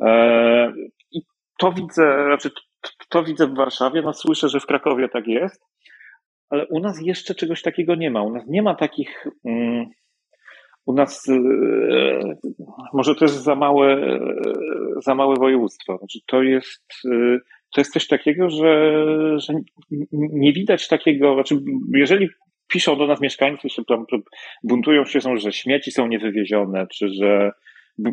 E, 0.00 0.72
I 1.12 1.20
to 1.58 1.72
widzę, 1.72 2.24
znaczy 2.26 2.50
to 3.08 3.24
widzę 3.24 3.46
w 3.46 3.54
Warszawie, 3.54 4.02
no 4.02 4.12
słyszę, 4.12 4.48
że 4.48 4.60
w 4.60 4.66
Krakowie 4.66 5.08
tak 5.08 5.26
jest, 5.26 5.64
ale 6.50 6.66
u 6.66 6.80
nas 6.80 7.00
jeszcze 7.02 7.34
czegoś 7.34 7.62
takiego 7.62 7.94
nie 7.94 8.10
ma. 8.10 8.22
U 8.22 8.32
nas 8.32 8.46
nie 8.46 8.62
ma 8.62 8.74
takich. 8.74 9.26
Mm, 9.44 9.86
u 10.86 10.92
nas 10.92 11.28
e, 11.28 11.34
może 12.92 13.14
to 13.14 13.24
jest 13.24 13.42
za 13.42 13.54
małe, 13.54 13.92
e, 13.92 14.20
za 14.96 15.14
małe 15.14 15.36
województwo. 15.36 15.98
Znaczy 15.98 16.18
to 16.26 16.42
jest, 16.42 16.84
e, 17.04 17.38
to 17.74 17.80
jest 17.80 17.92
coś 17.92 18.06
takiego, 18.06 18.50
że, 18.50 18.92
że 19.38 19.52
nie 20.12 20.52
widać 20.52 20.88
takiego, 20.88 21.34
znaczy 21.34 21.58
jeżeli 21.94 22.28
piszą 22.68 22.96
do 22.96 23.06
nas 23.06 23.20
mieszkańcy, 23.20 23.68
że 23.68 23.84
tam 23.84 24.04
buntują 24.64 25.04
się, 25.04 25.20
są, 25.20 25.36
że 25.36 25.52
śmieci 25.52 25.90
są 25.90 26.06
niewywiezione, 26.06 26.86
czy 26.86 27.08
że 27.08 27.52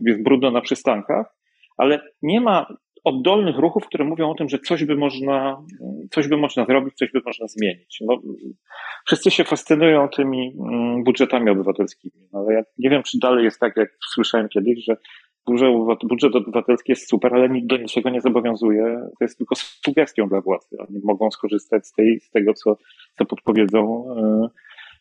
jest 0.05 0.23
brudno 0.23 0.51
na 0.51 0.61
przystankach, 0.61 1.35
ale 1.77 2.01
nie 2.21 2.41
ma 2.41 2.67
oddolnych 3.03 3.57
ruchów, 3.57 3.85
które 3.85 4.05
mówią 4.05 4.29
o 4.29 4.35
tym, 4.35 4.49
że 4.49 4.59
coś 4.59 4.85
by 4.85 4.95
można, 4.95 5.63
coś 6.11 6.27
by 6.27 6.37
można 6.37 6.65
zrobić, 6.65 6.95
coś 6.95 7.11
by 7.11 7.21
można 7.25 7.47
zmienić. 7.47 7.97
No, 8.01 8.21
wszyscy 9.05 9.31
się 9.31 9.43
fascynują 9.43 10.07
tymi 10.07 10.55
mm, 10.59 11.03
budżetami 11.03 11.49
obywatelskimi, 11.49 12.27
ale 12.33 12.53
ja 12.53 12.61
nie 12.77 12.89
wiem, 12.89 13.03
czy 13.03 13.19
dalej 13.19 13.43
jest 13.43 13.59
tak, 13.59 13.77
jak 13.77 13.89
słyszałem 14.13 14.49
kiedyś, 14.49 14.85
że 14.85 14.97
budżet 16.03 16.35
obywatelski 16.35 16.91
jest 16.91 17.09
super, 17.09 17.33
ale 17.33 17.49
do 17.63 17.77
niczego 17.77 18.09
nie 18.09 18.21
zobowiązuje. 18.21 18.83
To 19.19 19.25
jest 19.25 19.37
tylko 19.37 19.55
sugestią 19.55 20.27
dla 20.27 20.41
władzy. 20.41 20.77
Oni 20.89 20.99
mogą 21.03 21.31
skorzystać 21.31 21.87
z, 21.87 21.93
tej, 21.93 22.19
z 22.19 22.29
tego, 22.29 22.53
co, 22.53 22.77
co 23.17 23.25
podpowiedzą 23.25 24.05
yy, 24.41 24.49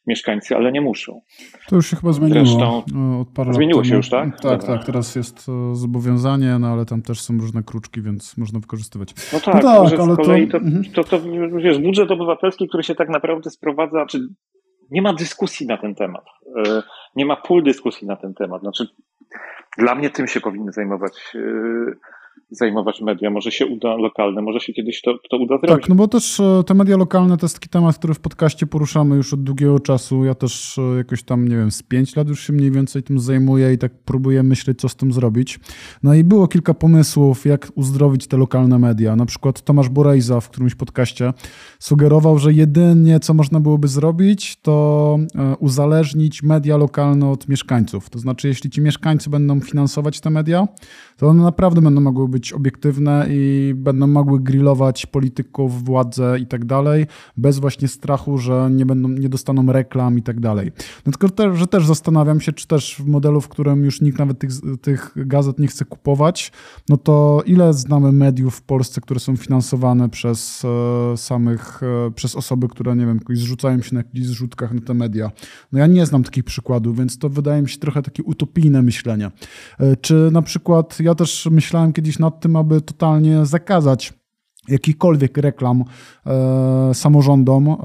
mieszkańcy, 0.06 0.56
ale 0.56 0.72
nie 0.72 0.80
muszą. 0.80 1.20
To 1.68 1.76
już 1.76 1.90
się 1.90 1.96
chyba 1.96 2.12
zmieniło 2.12 2.46
Zresztą, 2.46 2.82
e, 3.16 3.20
od 3.20 3.28
paru 3.28 3.52
Zmieniło 3.52 3.84
się 3.84 3.96
już, 3.96 4.08
tak? 4.08 4.40
Tak, 4.40 4.64
tak. 4.64 4.84
Teraz 4.84 5.16
jest 5.16 5.46
e, 5.48 5.74
zobowiązanie, 5.76 6.58
no 6.58 6.68
ale 6.68 6.84
tam 6.84 7.02
też 7.02 7.20
są 7.20 7.38
różne 7.38 7.62
kruczki, 7.62 8.02
więc 8.02 8.36
można 8.36 8.60
wykorzystywać. 8.60 9.14
No 9.32 9.40
tak, 9.40 9.54
no 9.54 9.60
tak 9.60 10.00
ale 10.00 10.14
z 10.14 10.16
kolei 10.16 10.48
to, 10.48 10.58
mhm. 10.58 10.84
to, 10.84 11.04
to, 11.04 11.18
to, 11.18 11.24
wiesz, 11.56 11.78
budżet 11.78 12.10
obywatelski, 12.10 12.68
który 12.68 12.82
się 12.82 12.94
tak 12.94 13.08
naprawdę 13.08 13.50
sprowadza, 13.50 14.06
czy 14.06 14.28
nie 14.90 15.02
ma 15.02 15.12
dyskusji 15.12 15.66
na 15.66 15.76
ten 15.76 15.94
temat. 15.94 16.24
E, 16.66 16.82
nie 17.16 17.26
ma 17.26 17.36
pól 17.36 17.64
dyskusji 17.64 18.06
na 18.06 18.16
ten 18.16 18.34
temat. 18.34 18.62
Znaczy, 18.62 18.88
dla 19.78 19.94
mnie 19.94 20.10
tym 20.10 20.26
się 20.26 20.40
powinny 20.40 20.72
zajmować 20.72 21.36
zajmować 22.50 23.00
media. 23.00 23.30
Może 23.30 23.50
się 23.50 23.66
uda 23.66 23.96
lokalne, 23.96 24.42
może 24.42 24.60
się 24.60 24.72
kiedyś 24.72 25.02
to, 25.02 25.18
to 25.30 25.36
uda 25.36 25.58
zrobić. 25.58 25.82
Tak, 25.82 25.88
no 25.88 25.94
bo 25.94 26.08
też 26.08 26.40
e, 26.40 26.62
te 26.66 26.74
media 26.74 26.96
lokalne 26.96 27.36
to 27.36 27.46
jest 27.46 27.54
taki 27.54 27.68
temat, 27.68 27.98
który 27.98 28.14
w 28.14 28.20
podcaście 28.20 28.66
poruszamy 28.66 29.16
już 29.16 29.34
od 29.34 29.42
długiego 29.42 29.80
czasu. 29.80 30.24
Ja 30.24 30.34
też 30.34 30.78
e, 30.78 30.96
jakoś 30.96 31.22
tam, 31.22 31.48
nie 31.48 31.56
wiem, 31.56 31.70
z 31.70 31.82
pięć 31.82 32.16
lat 32.16 32.28
już 32.28 32.46
się 32.46 32.52
mniej 32.52 32.70
więcej 32.70 33.02
tym 33.02 33.18
zajmuję 33.18 33.72
i 33.72 33.78
tak 33.78 33.92
próbuję 34.04 34.42
myśleć, 34.42 34.80
co 34.80 34.88
z 34.88 34.96
tym 34.96 35.12
zrobić. 35.12 35.60
No 36.02 36.14
i 36.14 36.24
było 36.24 36.48
kilka 36.48 36.74
pomysłów, 36.74 37.46
jak 37.46 37.68
uzdrowić 37.74 38.26
te 38.26 38.36
lokalne 38.36 38.78
media. 38.78 39.16
Na 39.16 39.26
przykład 39.26 39.62
Tomasz 39.62 39.88
Borejza 39.88 40.40
w 40.40 40.48
którymś 40.48 40.74
podcaście 40.74 41.32
sugerował, 41.78 42.38
że 42.38 42.52
jedynie 42.52 43.20
co 43.20 43.34
można 43.34 43.60
byłoby 43.60 43.88
zrobić, 43.88 44.60
to 44.60 45.18
e, 45.34 45.56
uzależnić 45.56 46.42
media 46.42 46.76
lokalne 46.76 47.30
od 47.30 47.48
mieszkańców. 47.48 48.10
To 48.10 48.18
znaczy, 48.18 48.48
jeśli 48.48 48.70
ci 48.70 48.80
mieszkańcy 48.80 49.30
będą 49.30 49.60
finansować 49.60 50.20
te 50.20 50.30
media, 50.30 50.68
to 51.16 51.26
one 51.26 51.42
naprawdę 51.42 51.80
będą 51.80 52.00
mogły 52.00 52.27
być 52.28 52.52
obiektywne 52.52 53.26
i 53.30 53.72
będą 53.76 54.06
mogły 54.06 54.40
grillować 54.40 55.06
polityków, 55.06 55.84
władze 55.84 56.36
i 56.40 56.46
tak 56.46 56.64
dalej, 56.64 57.06
bez 57.36 57.58
właśnie 57.58 57.88
strachu, 57.88 58.38
że 58.38 58.68
nie, 58.72 58.86
będą, 58.86 59.08
nie 59.08 59.28
dostaną 59.28 59.72
reklam 59.72 60.18
i 60.18 60.22
tak 60.22 60.40
dalej. 60.40 60.72
No 61.06 61.12
tylko 61.12 61.28
też, 61.28 61.58
że 61.58 61.66
też 61.66 61.86
zastanawiam 61.86 62.40
się, 62.40 62.52
czy 62.52 62.66
też 62.66 62.96
w 62.98 63.06
modelu, 63.06 63.40
w 63.40 63.48
którym 63.48 63.84
już 63.84 64.00
nikt 64.00 64.18
nawet 64.18 64.38
tych, 64.38 64.50
tych 64.80 65.12
gazet 65.16 65.58
nie 65.58 65.66
chce 65.66 65.84
kupować, 65.84 66.52
no 66.88 66.96
to 66.96 67.42
ile 67.46 67.74
znamy 67.74 68.12
mediów 68.12 68.54
w 68.54 68.62
Polsce, 68.62 69.00
które 69.00 69.20
są 69.20 69.36
finansowane 69.36 70.08
przez 70.08 70.62
e, 70.64 71.16
samych, 71.16 71.80
e, 71.82 72.10
przez 72.10 72.36
osoby, 72.36 72.68
które, 72.68 72.96
nie 72.96 73.06
wiem, 73.06 73.20
zrzucają 73.30 73.82
się 73.82 73.94
na 73.94 74.00
jakichś 74.00 74.26
zrzutkach 74.26 74.72
na 74.72 74.80
te 74.80 74.94
media. 74.94 75.30
No 75.72 75.78
ja 75.78 75.86
nie 75.86 76.06
znam 76.06 76.22
takich 76.22 76.44
przykładów, 76.44 76.98
więc 76.98 77.18
to 77.18 77.28
wydaje 77.28 77.62
mi 77.62 77.68
się 77.68 77.78
trochę 77.78 78.02
takie 78.02 78.22
utopijne 78.22 78.82
myślenie. 78.82 79.30
E, 79.78 79.96
czy 79.96 80.28
na 80.32 80.42
przykład 80.42 81.00
ja 81.00 81.14
też 81.14 81.48
myślałem 81.50 81.92
kiedyś 81.92 82.17
nad 82.18 82.40
tym, 82.40 82.56
aby 82.56 82.80
totalnie 82.80 83.46
zakazać 83.46 84.17
jakichkolwiek 84.68 85.38
reklam 85.38 85.84
e, 86.26 86.94
samorządom 86.94 87.68
e, 87.68 87.76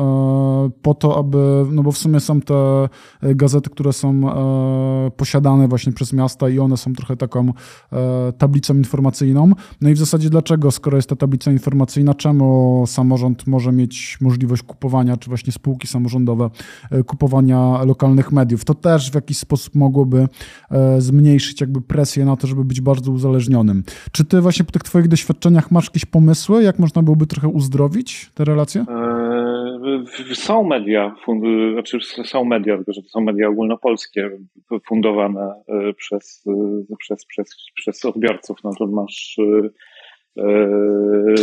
po 0.81 0.93
to, 0.93 1.17
aby, 1.17 1.65
no 1.71 1.83
bo 1.83 1.91
w 1.91 1.97
sumie 1.97 2.19
są 2.19 2.41
te 2.41 2.89
gazety, 3.21 3.69
które 3.69 3.93
są 3.93 4.29
e, 4.29 5.11
posiadane 5.11 5.67
właśnie 5.67 5.93
przez 5.93 6.13
miasta 6.13 6.49
i 6.49 6.59
one 6.59 6.77
są 6.77 6.93
trochę 6.93 7.17
taką 7.17 7.53
e, 7.93 8.33
tablicą 8.37 8.73
informacyjną. 8.73 9.51
No 9.81 9.89
i 9.89 9.93
w 9.93 9.97
zasadzie 9.97 10.29
dlaczego, 10.29 10.71
skoro 10.71 10.97
jest 10.97 11.09
ta 11.09 11.15
tablica 11.15 11.51
informacyjna, 11.51 12.13
czemu 12.13 12.83
samorząd 12.87 13.47
może 13.47 13.71
mieć 13.71 14.17
możliwość 14.21 14.63
kupowania, 14.63 15.17
czy 15.17 15.29
właśnie 15.29 15.53
spółki 15.53 15.87
samorządowe 15.87 16.49
e, 16.91 17.03
kupowania 17.03 17.83
lokalnych 17.83 18.31
mediów? 18.31 18.65
To 18.65 18.73
też 18.73 19.11
w 19.11 19.15
jakiś 19.15 19.37
sposób 19.37 19.75
mogłoby 19.75 20.27
e, 20.71 21.01
zmniejszyć 21.01 21.61
jakby 21.61 21.81
presję 21.81 22.25
na 22.25 22.35
to, 22.35 22.47
żeby 22.47 22.65
być 22.65 22.81
bardzo 22.81 23.11
uzależnionym. 23.11 23.83
Czy 24.11 24.25
ty 24.25 24.41
właśnie 24.41 24.65
po 24.65 24.71
tych 24.71 24.83
twoich 24.83 25.07
doświadczeniach 25.07 25.71
masz 25.71 25.85
jakieś 25.85 26.05
pomysły, 26.05 26.63
jak 26.63 26.72
można 26.79 27.03
byłoby 27.03 27.27
trochę 27.27 27.47
uzdrowić 27.47 28.31
te 28.33 28.45
relacje? 28.45 28.85
E, 28.89 30.35
są 30.35 30.63
media, 30.63 31.15
znaczy 31.73 31.97
są 32.25 32.45
media, 32.45 32.75
tylko 32.75 32.93
że 32.93 33.01
to 33.01 33.09
są 33.09 33.21
media 33.21 33.49
ogólnopolskie, 33.49 34.29
fundowane 34.87 35.53
e, 35.67 35.93
przez, 35.93 36.43
e, 36.91 36.95
przez, 36.99 37.25
przez, 37.25 37.55
przez 37.75 38.05
odbiorców. 38.05 38.57
No 38.63 38.71
to 38.79 38.87
masz 38.87 39.37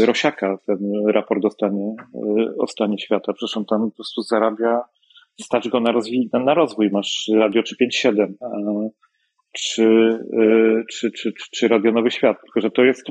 Rosiaka, 0.07 0.59
ten 0.67 0.79
raport 1.07 1.45
o 1.45 1.51
stanie, 1.51 1.95
o 2.59 2.67
stanie 2.67 2.99
świata. 2.99 3.33
Przecież 3.33 3.67
tam 3.69 3.91
po 3.91 3.97
prostu 3.97 4.23
zarabia, 4.23 4.81
stać 5.41 5.69
go 5.69 5.81
na, 5.81 5.93
rozwój, 5.93 6.31
na 6.33 6.55
rozwój. 6.55 6.91
Masz 6.91 7.31
Radio 7.35 7.63
357, 7.63 8.37
czy, 9.53 10.19
czy, 10.93 11.11
czy, 11.13 11.33
czy, 11.33 11.33
czy 11.53 11.69
Radio 11.69 11.93
Nowy 11.93 12.11
Świat. 12.11 12.37
Tylko, 12.43 12.61
że 12.61 12.71
to 12.71 12.85
jest, 12.85 13.07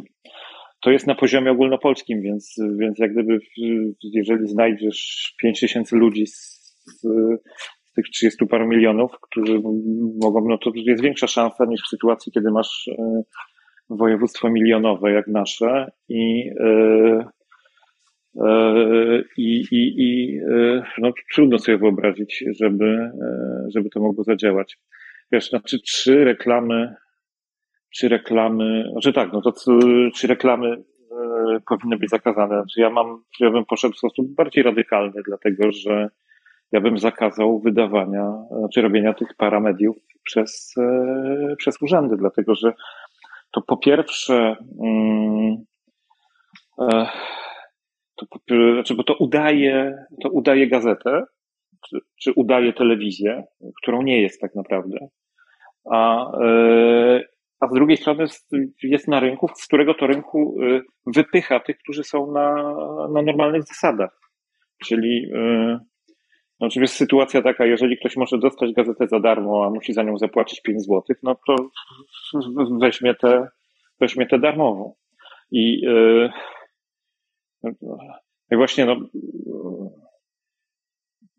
to 0.81 0.91
jest 0.91 1.07
na 1.07 1.15
poziomie 1.15 1.51
ogólnopolskim, 1.51 2.21
więc, 2.21 2.55
więc 2.79 2.99
jak 2.99 3.13
gdyby, 3.13 3.39
jeżeli 4.03 4.47
znajdziesz 4.47 5.33
5 5.41 5.59
tysięcy 5.59 5.95
ludzi 5.95 6.27
z, 6.27 6.59
z 6.85 7.07
tych 7.95 8.05
30 8.09 8.47
paru 8.47 8.67
milionów, 8.67 9.11
którzy 9.21 9.61
mogą, 10.21 10.47
no 10.47 10.57
to 10.57 10.71
jest 10.75 11.03
większa 11.03 11.27
szansa 11.27 11.65
niż 11.65 11.81
w 11.81 11.89
sytuacji, 11.89 12.31
kiedy 12.31 12.51
masz 12.51 12.87
e, 12.87 13.21
województwo 13.89 14.49
milionowe 14.49 15.11
jak 15.11 15.27
nasze 15.27 15.91
i, 16.09 16.49
e, 16.59 17.29
e, 18.45 19.23
i, 19.37 19.63
i, 19.71 19.93
i 19.97 20.39
no, 20.97 21.11
trudno 21.33 21.59
sobie 21.59 21.77
wyobrazić, 21.77 22.43
żeby, 22.59 23.11
żeby 23.75 23.89
to 23.89 23.99
mogło 23.99 24.23
zadziałać. 24.23 24.77
Wiesz, 25.31 25.49
znaczy 25.49 25.79
trzy 25.79 26.23
reklamy 26.23 26.95
czy 27.95 28.09
reklamy, 28.09 28.89
znaczy 28.91 29.13
tak, 29.13 29.33
no 29.33 29.41
to 29.41 29.53
czy 30.15 30.27
reklamy 30.27 30.67
e, 30.71 31.59
powinny 31.67 31.97
być 31.97 32.09
zakazane. 32.09 32.55
Znaczy 32.55 32.81
ja 32.81 32.89
mam, 32.89 33.23
ja 33.39 33.51
bym 33.51 33.65
poszedł 33.65 33.93
w 33.93 33.97
sposób 33.97 34.35
bardziej 34.35 34.63
radykalny, 34.63 35.21
dlatego 35.27 35.71
że 35.71 36.09
ja 36.71 36.81
bym 36.81 36.97
zakazał 36.97 37.59
wydawania, 37.59 38.33
czy 38.73 38.81
robienia 38.81 39.13
tych 39.13 39.35
paramediów 39.37 39.97
przez, 40.23 40.75
e, 40.77 41.55
przez 41.57 41.81
urzędy, 41.81 42.17
dlatego 42.17 42.55
że 42.55 42.73
to 43.51 43.61
po 43.61 43.77
pierwsze, 43.77 44.55
mm, 44.83 45.57
e, 46.81 47.09
to, 48.15 48.25
znaczy, 48.73 48.95
bo 48.95 49.03
to 49.03 49.15
udaje, 49.19 50.05
to 50.23 50.29
udaje 50.29 50.67
gazetę, 50.67 51.23
czy, 51.89 51.97
czy 52.21 52.33
udaje 52.33 52.73
telewizję, 52.73 53.43
którą 53.81 54.01
nie 54.01 54.21
jest 54.21 54.41
tak 54.41 54.55
naprawdę. 54.55 54.97
A, 55.91 56.31
a 57.59 57.67
z 57.67 57.73
drugiej 57.73 57.97
strony 57.97 58.25
jest, 58.83 59.07
na 59.07 59.19
rynku, 59.19 59.47
z 59.55 59.67
którego 59.67 59.93
to 59.93 60.07
rynku 60.07 60.55
y, 60.63 60.81
wypycha 61.05 61.59
tych, 61.59 61.77
którzy 61.77 62.03
są 62.03 62.31
na, 62.31 62.53
na 63.13 63.21
normalnych 63.21 63.63
zasadach. 63.63 64.19
Czyli 64.85 65.25
y, 65.25 65.79
no, 66.59 66.67
oczywiście 66.67 66.97
sytuacja 66.97 67.41
taka, 67.41 67.65
jeżeli 67.65 67.97
ktoś 67.97 68.17
może 68.17 68.37
dostać 68.37 68.73
gazetę 68.73 69.07
za 69.07 69.19
darmo, 69.19 69.65
a 69.65 69.69
musi 69.69 69.93
za 69.93 70.03
nią 70.03 70.17
zapłacić 70.17 70.61
5 70.61 70.81
zł, 70.81 71.03
no 71.23 71.35
to 71.47 71.55
weźmie 72.79 73.15
tę 73.15 73.47
weźmie 73.99 74.25
tę 74.25 74.39
darmową. 74.39 74.93
I, 75.51 75.81
yy, 75.81 76.29
właśnie 78.51 78.85
no, 78.85 78.95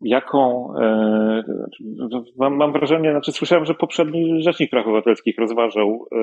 jaką, 0.01 0.73
e, 0.81 1.43
mam, 2.37 2.55
mam 2.55 2.71
wrażenie, 2.71 3.11
znaczy 3.11 3.31
słyszałem, 3.31 3.65
że 3.65 3.73
poprzedni 3.73 4.43
Rzecznik 4.43 4.69
Praw 4.69 4.85
Obywatelskich 4.85 5.37
rozważał, 5.37 6.07
e, 6.11 6.17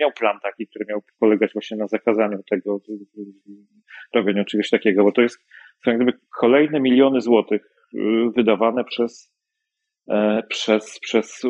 miał 0.00 0.12
plan 0.18 0.38
taki, 0.42 0.66
który 0.66 0.84
miał 0.88 1.02
polegać 1.20 1.52
właśnie 1.52 1.76
na 1.76 1.86
zakazaniu 1.86 2.38
tego, 2.50 2.80
robienia 4.14 4.44
czegoś 4.44 4.70
takiego, 4.70 5.04
bo 5.04 5.12
to 5.12 5.22
jest 5.22 5.38
jak 5.86 5.96
gdyby 5.96 6.12
kolejne 6.40 6.80
miliony 6.80 7.20
złotych 7.20 7.62
e, 7.94 7.98
wydawane 8.36 8.84
przez, 8.84 9.34
przez, 10.48 11.00
przez 11.00 11.42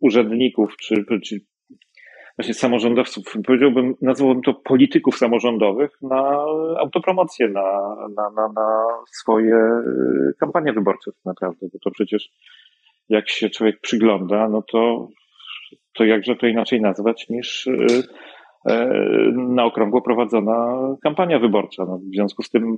urzędników, 0.00 0.76
czy, 0.76 1.04
czy 1.24 1.40
właśnie 2.38 2.54
samorządowców, 2.54 3.24
powiedziałbym, 3.46 3.94
nazwałbym 4.02 4.42
to 4.42 4.54
polityków 4.54 5.18
samorządowych 5.18 5.90
na 6.02 6.44
autopromocję, 6.78 7.48
na, 7.48 7.96
na, 8.16 8.30
na, 8.30 8.48
na 8.48 8.86
swoje 9.12 9.54
y, 9.54 10.34
kampanie 10.40 10.72
wyborcze 10.72 11.12
tak 11.12 11.24
naprawdę, 11.24 11.66
bo 11.72 11.78
to 11.78 11.90
przecież 11.90 12.30
jak 13.08 13.30
się 13.30 13.50
człowiek 13.50 13.80
przygląda, 13.80 14.48
no 14.48 14.62
to, 14.62 15.08
to 15.94 16.04
jakże 16.04 16.36
to 16.36 16.46
inaczej 16.46 16.80
nazwać 16.80 17.28
niż 17.28 17.66
y, 17.66 18.02
e, 18.68 18.88
na 19.34 19.64
okrągło 19.64 20.02
prowadzona 20.02 20.78
kampania 21.02 21.38
wyborcza. 21.38 21.84
No, 21.84 21.98
w 21.98 22.14
związku 22.14 22.42
z 22.42 22.50
tym 22.50 22.76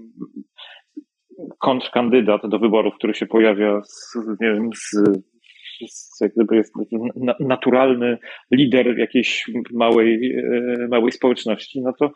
kontrkandydat 1.59 2.40
do 2.49 2.59
wyborów, 2.59 2.95
który 2.95 3.14
się 3.14 3.27
pojawia 3.27 3.81
z, 3.85 4.16
nie 4.40 4.53
wiem, 4.53 4.71
z 4.75 4.97
jest, 5.81 6.21
jak 6.21 6.33
gdyby 6.35 6.57
jest 6.57 6.75
naturalny 7.41 8.19
lider 8.51 8.99
jakiejś 8.99 9.51
małej, 9.73 10.37
e, 10.39 10.89
małej 10.89 11.12
społeczności, 11.12 11.83
no 11.83 11.93
to 11.99 12.11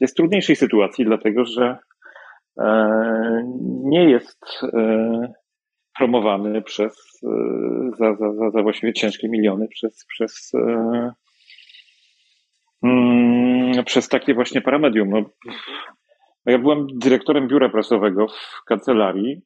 jest 0.00 0.14
w 0.14 0.16
trudniejszej 0.16 0.56
sytuacji, 0.56 1.04
dlatego 1.04 1.44
że 1.44 1.78
e, 2.60 2.90
nie 3.84 4.10
jest 4.10 4.44
e, 4.62 5.32
promowany 5.98 6.62
przez, 6.62 7.20
za, 7.98 8.14
za, 8.14 8.32
za, 8.32 8.50
za 8.50 8.62
właściwie 8.62 8.92
ciężkie 8.92 9.28
miliony 9.28 9.68
przez, 9.68 10.06
przez, 10.08 10.52
mm, 12.82 13.84
przez 13.84 14.08
takie 14.08 14.34
właśnie 14.34 14.60
paramedium. 14.60 15.10
No, 15.10 15.30
ja 16.46 16.58
byłem 16.58 16.86
dyrektorem 16.94 17.48
biura 17.48 17.68
prasowego 17.68 18.26
w 18.28 18.64
kancelarii 18.66 19.42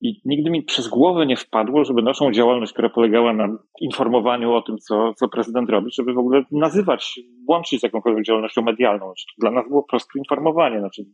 i 0.00 0.20
nigdy 0.24 0.50
mi 0.50 0.62
przez 0.62 0.88
głowę 0.88 1.26
nie 1.26 1.36
wpadło, 1.36 1.84
żeby 1.84 2.02
naszą 2.02 2.32
działalność, 2.32 2.72
która 2.72 2.88
polegała 2.88 3.32
na 3.32 3.48
informowaniu 3.80 4.52
o 4.52 4.62
tym, 4.62 4.78
co, 4.78 5.14
co 5.14 5.28
prezydent 5.28 5.70
robi, 5.70 5.90
żeby 5.92 6.12
w 6.12 6.18
ogóle 6.18 6.44
nazywać, 6.52 7.20
łączyć 7.48 7.80
z 7.80 7.82
jakąkolwiek 7.82 8.24
działalnością 8.24 8.62
medialną. 8.62 9.06
Znaczy, 9.06 9.24
dla 9.38 9.50
nas 9.50 9.68
było 9.68 9.82
proste 9.82 10.18
informowanie. 10.18 10.80
Znaczy, 10.80 11.04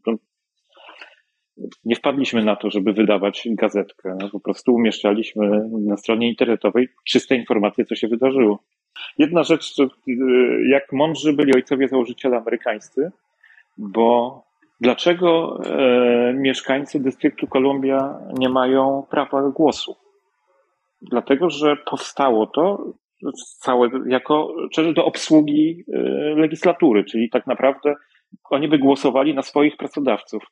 nie 1.85 1.97
wpadliśmy 1.97 2.45
na 2.45 2.57
to, 2.57 2.71
żeby 2.71 2.93
wydawać 2.93 3.49
gazetkę. 3.51 4.17
No, 4.21 4.31
po 4.31 4.41
prostu 4.41 4.75
umieszczaliśmy 4.75 5.69
na 5.87 5.97
stronie 5.97 6.29
internetowej 6.29 6.89
czyste 7.09 7.37
informacje, 7.37 7.85
co 7.85 7.95
się 7.95 8.09
wydarzyło. 8.09 8.59
Jedna 9.19 9.43
rzecz, 9.43 9.75
to, 9.75 9.87
jak 10.71 10.93
mądrzy 10.93 11.33
byli 11.33 11.55
ojcowie 11.55 11.89
założyciele 11.89 12.37
amerykańscy, 12.37 13.13
bo 13.79 14.45
dlaczego 14.81 15.61
e, 15.65 16.35
mieszkańcy 16.35 17.01
dystryktu 17.01 17.47
Kolumbia 17.47 18.19
nie 18.39 18.49
mają 18.49 19.07
prawa 19.11 19.51
głosu? 19.51 19.97
Dlatego, 21.03 21.51
że 21.51 21.77
powstało 21.77 22.47
to 22.47 22.93
całe 23.59 23.89
jako 24.07 24.55
do 24.95 25.05
obsługi 25.05 25.85
e, 25.93 25.99
legislatury, 26.41 27.05
czyli 27.05 27.31
tak 27.31 27.47
naprawdę 27.47 27.95
oni 28.51 28.69
by 28.69 28.79
głosowali 28.79 29.35
na 29.35 29.43
swoich 29.43 29.77
pracodawców. 29.77 30.43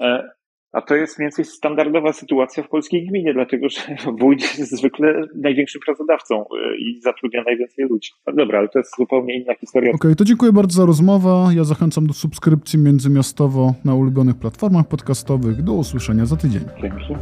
E, 0.00 0.28
a 0.76 0.82
to 0.82 0.94
jest 0.94 1.18
mniej 1.18 1.26
więcej 1.26 1.44
standardowa 1.44 2.12
sytuacja 2.12 2.62
w 2.62 2.68
polskiej 2.68 3.06
gminie, 3.06 3.34
dlatego 3.34 3.68
że 3.68 3.80
wójt 4.20 4.58
jest 4.58 4.76
zwykle 4.76 5.22
największym 5.34 5.80
pracodawcą 5.86 6.40
e, 6.40 6.76
i 6.78 7.00
zatrudnia 7.00 7.42
najwięcej 7.46 7.84
ludzi. 7.84 8.10
No 8.26 8.32
dobra, 8.32 8.58
ale 8.58 8.68
to 8.68 8.78
jest 8.78 8.96
zupełnie 8.96 9.36
inna 9.36 9.54
historia. 9.54 9.90
Okej, 9.90 9.98
okay, 9.98 10.16
to 10.16 10.24
dziękuję 10.24 10.52
bardzo 10.52 10.76
za 10.76 10.86
rozmowę. 10.86 11.54
Ja 11.56 11.64
zachęcam 11.64 12.06
do 12.06 12.14
subskrypcji 12.14 12.78
międzymiastowo 12.78 13.74
na 13.84 13.94
ulubionych 13.94 14.36
platformach 14.36 14.88
podcastowych. 14.88 15.62
Do 15.62 15.72
usłyszenia 15.72 16.26
za 16.26 16.36
tydzień. 16.36 16.62
Dzięki. 16.82 17.14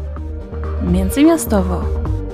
Międzymiastowo. 0.93 1.85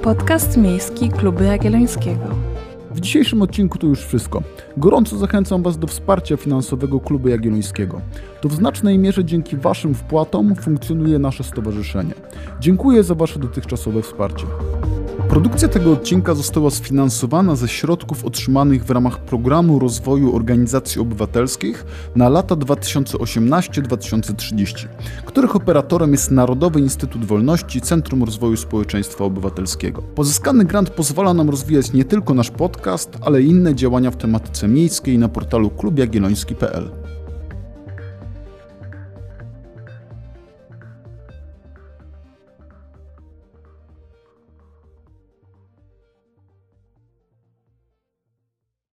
Podcast 0.02 0.56
miejski 0.56 1.08
Kluby 1.08 1.44
Jagiellońskiego. 1.44 2.49
W 2.90 3.00
dzisiejszym 3.00 3.42
odcinku 3.42 3.78
to 3.78 3.86
już 3.86 4.04
wszystko. 4.06 4.42
Gorąco 4.76 5.18
zachęcam 5.18 5.62
Was 5.62 5.78
do 5.78 5.86
wsparcia 5.86 6.36
finansowego 6.36 7.00
Klubu 7.00 7.28
Jagiellońskiego. 7.28 8.00
To 8.40 8.48
w 8.48 8.54
znacznej 8.54 8.98
mierze 8.98 9.24
dzięki 9.24 9.56
Waszym 9.56 9.94
wpłatom 9.94 10.54
funkcjonuje 10.54 11.18
nasze 11.18 11.44
stowarzyszenie. 11.44 12.14
Dziękuję 12.60 13.02
za 13.02 13.14
Wasze 13.14 13.38
dotychczasowe 13.38 14.02
wsparcie. 14.02 14.46
Produkcja 15.30 15.68
tego 15.68 15.92
odcinka 15.92 16.34
została 16.34 16.70
sfinansowana 16.70 17.56
ze 17.56 17.68
środków 17.68 18.24
otrzymanych 18.24 18.84
w 18.84 18.90
ramach 18.90 19.18
Programu 19.18 19.78
Rozwoju 19.78 20.36
Organizacji 20.36 21.00
Obywatelskich 21.00 21.84
na 22.16 22.28
lata 22.28 22.56
2018-2030, 22.56 24.88
których 25.26 25.56
operatorem 25.56 26.12
jest 26.12 26.30
Narodowy 26.30 26.80
Instytut 26.80 27.24
Wolności 27.24 27.80
Centrum 27.80 28.24
Rozwoju 28.24 28.56
Społeczeństwa 28.56 29.24
Obywatelskiego. 29.24 30.02
Pozyskany 30.02 30.64
grant 30.64 30.90
pozwala 30.90 31.34
nam 31.34 31.50
rozwijać 31.50 31.92
nie 31.92 32.04
tylko 32.04 32.34
nasz 32.34 32.50
podcast, 32.50 33.18
ale 33.20 33.42
i 33.42 33.48
inne 33.48 33.74
działania 33.74 34.10
w 34.10 34.16
tematyce 34.16 34.68
miejskiej 34.68 35.18
na 35.18 35.28
portalu 35.28 35.70
klubjagielloński.pl. 35.70 36.99